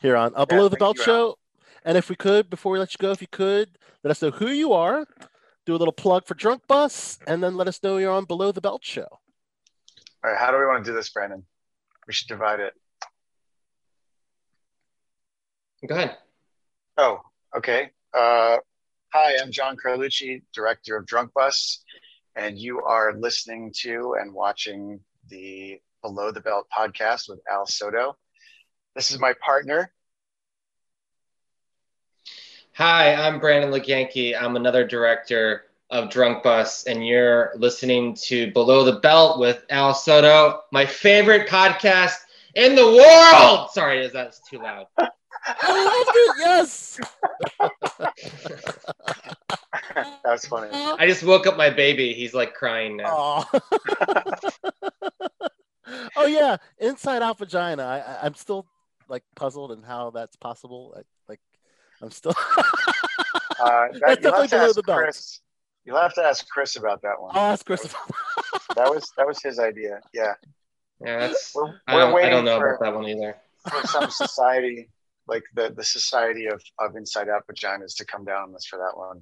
here 0.01 0.15
on 0.15 0.31
uh, 0.35 0.45
Below 0.45 0.69
the 0.69 0.77
Belt 0.77 0.97
you, 0.97 1.01
Al. 1.01 1.05
Show. 1.05 1.35
And 1.83 1.97
if 1.97 2.09
we 2.09 2.15
could, 2.15 2.49
before 2.49 2.71
we 2.71 2.79
let 2.79 2.93
you 2.93 2.97
go, 2.99 3.11
if 3.11 3.21
you 3.21 3.27
could, 3.27 3.69
let 4.03 4.11
us 4.11 4.21
know 4.21 4.31
who 4.31 4.49
you 4.49 4.73
are. 4.73 5.05
Do 5.65 5.75
a 5.75 5.77
little 5.77 5.93
plug 5.93 6.25
for 6.25 6.35
Drunk 6.35 6.63
Bus, 6.67 7.19
and 7.27 7.43
then 7.43 7.55
let 7.55 7.67
us 7.67 7.81
know 7.83 7.97
you're 7.97 8.11
on 8.11 8.25
Below 8.25 8.51
the 8.51 8.61
Belt 8.61 8.83
Show. 8.83 9.07
All 10.23 10.31
right, 10.31 10.37
how 10.37 10.51
do 10.51 10.57
we 10.57 10.65
want 10.65 10.83
to 10.85 10.91
do 10.91 10.95
this, 10.95 11.09
Brandon? 11.09 11.43
We 12.07 12.13
should 12.13 12.27
divide 12.27 12.59
it. 12.59 12.73
Go 15.87 15.95
ahead. 15.95 16.17
Oh, 16.97 17.21
okay. 17.55 17.91
Uh, 18.13 18.57
hi, 19.13 19.37
I'm 19.41 19.51
John 19.51 19.77
Carlucci, 19.77 20.43
director 20.53 20.97
of 20.97 21.05
Drunk 21.05 21.33
Bus, 21.33 21.83
and 22.35 22.57
you 22.57 22.81
are 22.81 23.13
listening 23.17 23.71
to 23.81 24.15
and 24.19 24.33
watching 24.33 24.99
the 25.29 25.79
Below 26.01 26.31
the 26.31 26.41
Belt 26.41 26.67
podcast 26.75 27.29
with 27.29 27.39
Al 27.51 27.65
Soto. 27.65 28.15
This 28.95 29.11
is 29.11 29.19
my 29.19 29.33
partner. 29.45 29.91
Hi, 32.73 33.13
I'm 33.13 33.39
Brandon 33.39 33.71
LaGanke. 33.71 34.41
I'm 34.41 34.55
another 34.55 34.87
director 34.87 35.65
of 35.89 36.09
Drunk 36.09 36.43
Bus, 36.43 36.85
and 36.85 37.05
you're 37.05 37.51
listening 37.57 38.13
to 38.27 38.51
Below 38.51 38.85
the 38.85 38.99
Belt 38.99 39.39
with 39.39 39.65
Al 39.69 39.93
Soto, 39.93 40.61
my 40.71 40.85
favorite 40.85 41.49
podcast 41.49 42.15
in 42.55 42.75
the 42.75 42.85
world. 42.85 43.71
Sorry, 43.71 44.05
is 44.05 44.13
that 44.13 44.35
too 44.49 44.59
loud? 44.59 44.85
I 45.45 45.83
loved 45.83 46.11
it. 46.13 46.35
Yes. 46.39 46.99
That's 50.23 50.47
funny. 50.47 50.69
I 50.71 51.07
just 51.07 51.23
woke 51.23 51.47
up 51.47 51.57
my 51.57 51.69
baby. 51.69 52.13
He's 52.13 52.33
like 52.33 52.53
crying 52.53 52.97
now. 52.97 53.45
Oh. 56.23 56.27
yeah, 56.27 56.57
inside 56.79 57.21
out 57.21 57.37
vagina. 57.37 57.83
I, 57.83 57.97
I 57.99 58.25
I'm 58.25 58.35
still 58.35 58.65
like 59.07 59.23
puzzled 59.35 59.71
and 59.71 59.83
how 59.83 60.11
that's 60.11 60.35
possible. 60.35 60.93
Like, 60.95 61.05
like 61.27 61.39
I'm 62.01 62.11
still. 62.11 62.33
Uh, 63.61 63.87
That's 63.91 63.99
that, 63.99 64.23
you'll 64.23 64.33
have 64.33 64.49
to 64.49 64.55
ask. 64.55 64.83
Chris. 64.83 65.41
You'll 65.83 65.99
have 65.99 66.13
to 66.13 66.23
ask 66.23 66.47
Chris 66.47 66.77
about 66.77 67.01
that 67.01 67.21
one. 67.21 67.31
I'll 67.35 67.51
ask 67.51 67.65
Chris. 67.65 67.93
That 68.75 68.89
was 68.89 69.11
that 69.17 69.27
was 69.27 69.41
his 69.41 69.59
idea. 69.59 69.99
Yeah, 70.13 70.35
Yeah, 71.01 71.19
that's. 71.19 71.51
we're, 71.53 71.81
I 71.87 71.95
we're 71.95 71.99
don't, 71.99 72.23
I 72.23 72.29
don't 72.29 72.45
know 72.45 72.57
for, 72.57 72.75
about 72.75 72.85
that 72.85 72.95
one 72.95 73.09
either. 73.09 73.35
for 73.69 73.85
some 73.85 74.09
society 74.09 74.87
like 75.29 75.43
the 75.53 75.71
the 75.75 75.83
society 75.83 76.47
of 76.47 76.61
of 76.79 76.95
inside 76.95 77.29
out 77.29 77.45
vaginas 77.47 77.95
to 77.97 78.05
come 78.05 78.25
down 78.25 78.49
on 78.49 78.55
us 78.55 78.65
for 78.65 78.77
that 78.77 78.97
one. 78.97 79.19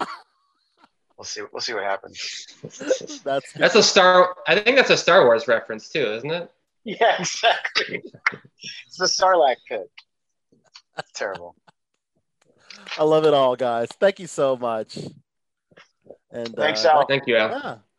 We'll 1.17 1.25
see. 1.25 1.41
We'll 1.51 1.61
see 1.61 1.73
what 1.73 1.83
happens. 1.83 2.47
that's 3.23 3.53
That's 3.53 3.75
a 3.75 3.81
Star. 3.81 4.35
I 4.47 4.59
think 4.59 4.77
that's 4.77 4.91
a 4.91 4.97
Star 4.97 5.25
Wars 5.25 5.47
reference 5.47 5.89
too, 5.89 6.05
isn't 6.13 6.31
it? 6.31 6.51
Yeah, 7.01 7.17
exactly. 7.19 8.01
it's 8.85 8.97
the 8.97 9.07
Sarlacc 9.07 9.57
pit. 9.67 9.91
Terrible. 11.13 11.53
I 12.97 13.03
love 13.03 13.25
it 13.25 13.33
all, 13.33 13.57
guys. 13.57 13.89
Thank 13.99 14.21
you 14.21 14.27
so 14.27 14.55
much. 14.55 14.97
And 16.31 16.55
Thanks, 16.55 16.85
uh, 16.85 16.91
Al. 16.91 17.05
Thank 17.05 17.27
you, 17.27 17.35
Al. 17.35 17.49
Yeah. 17.49 17.77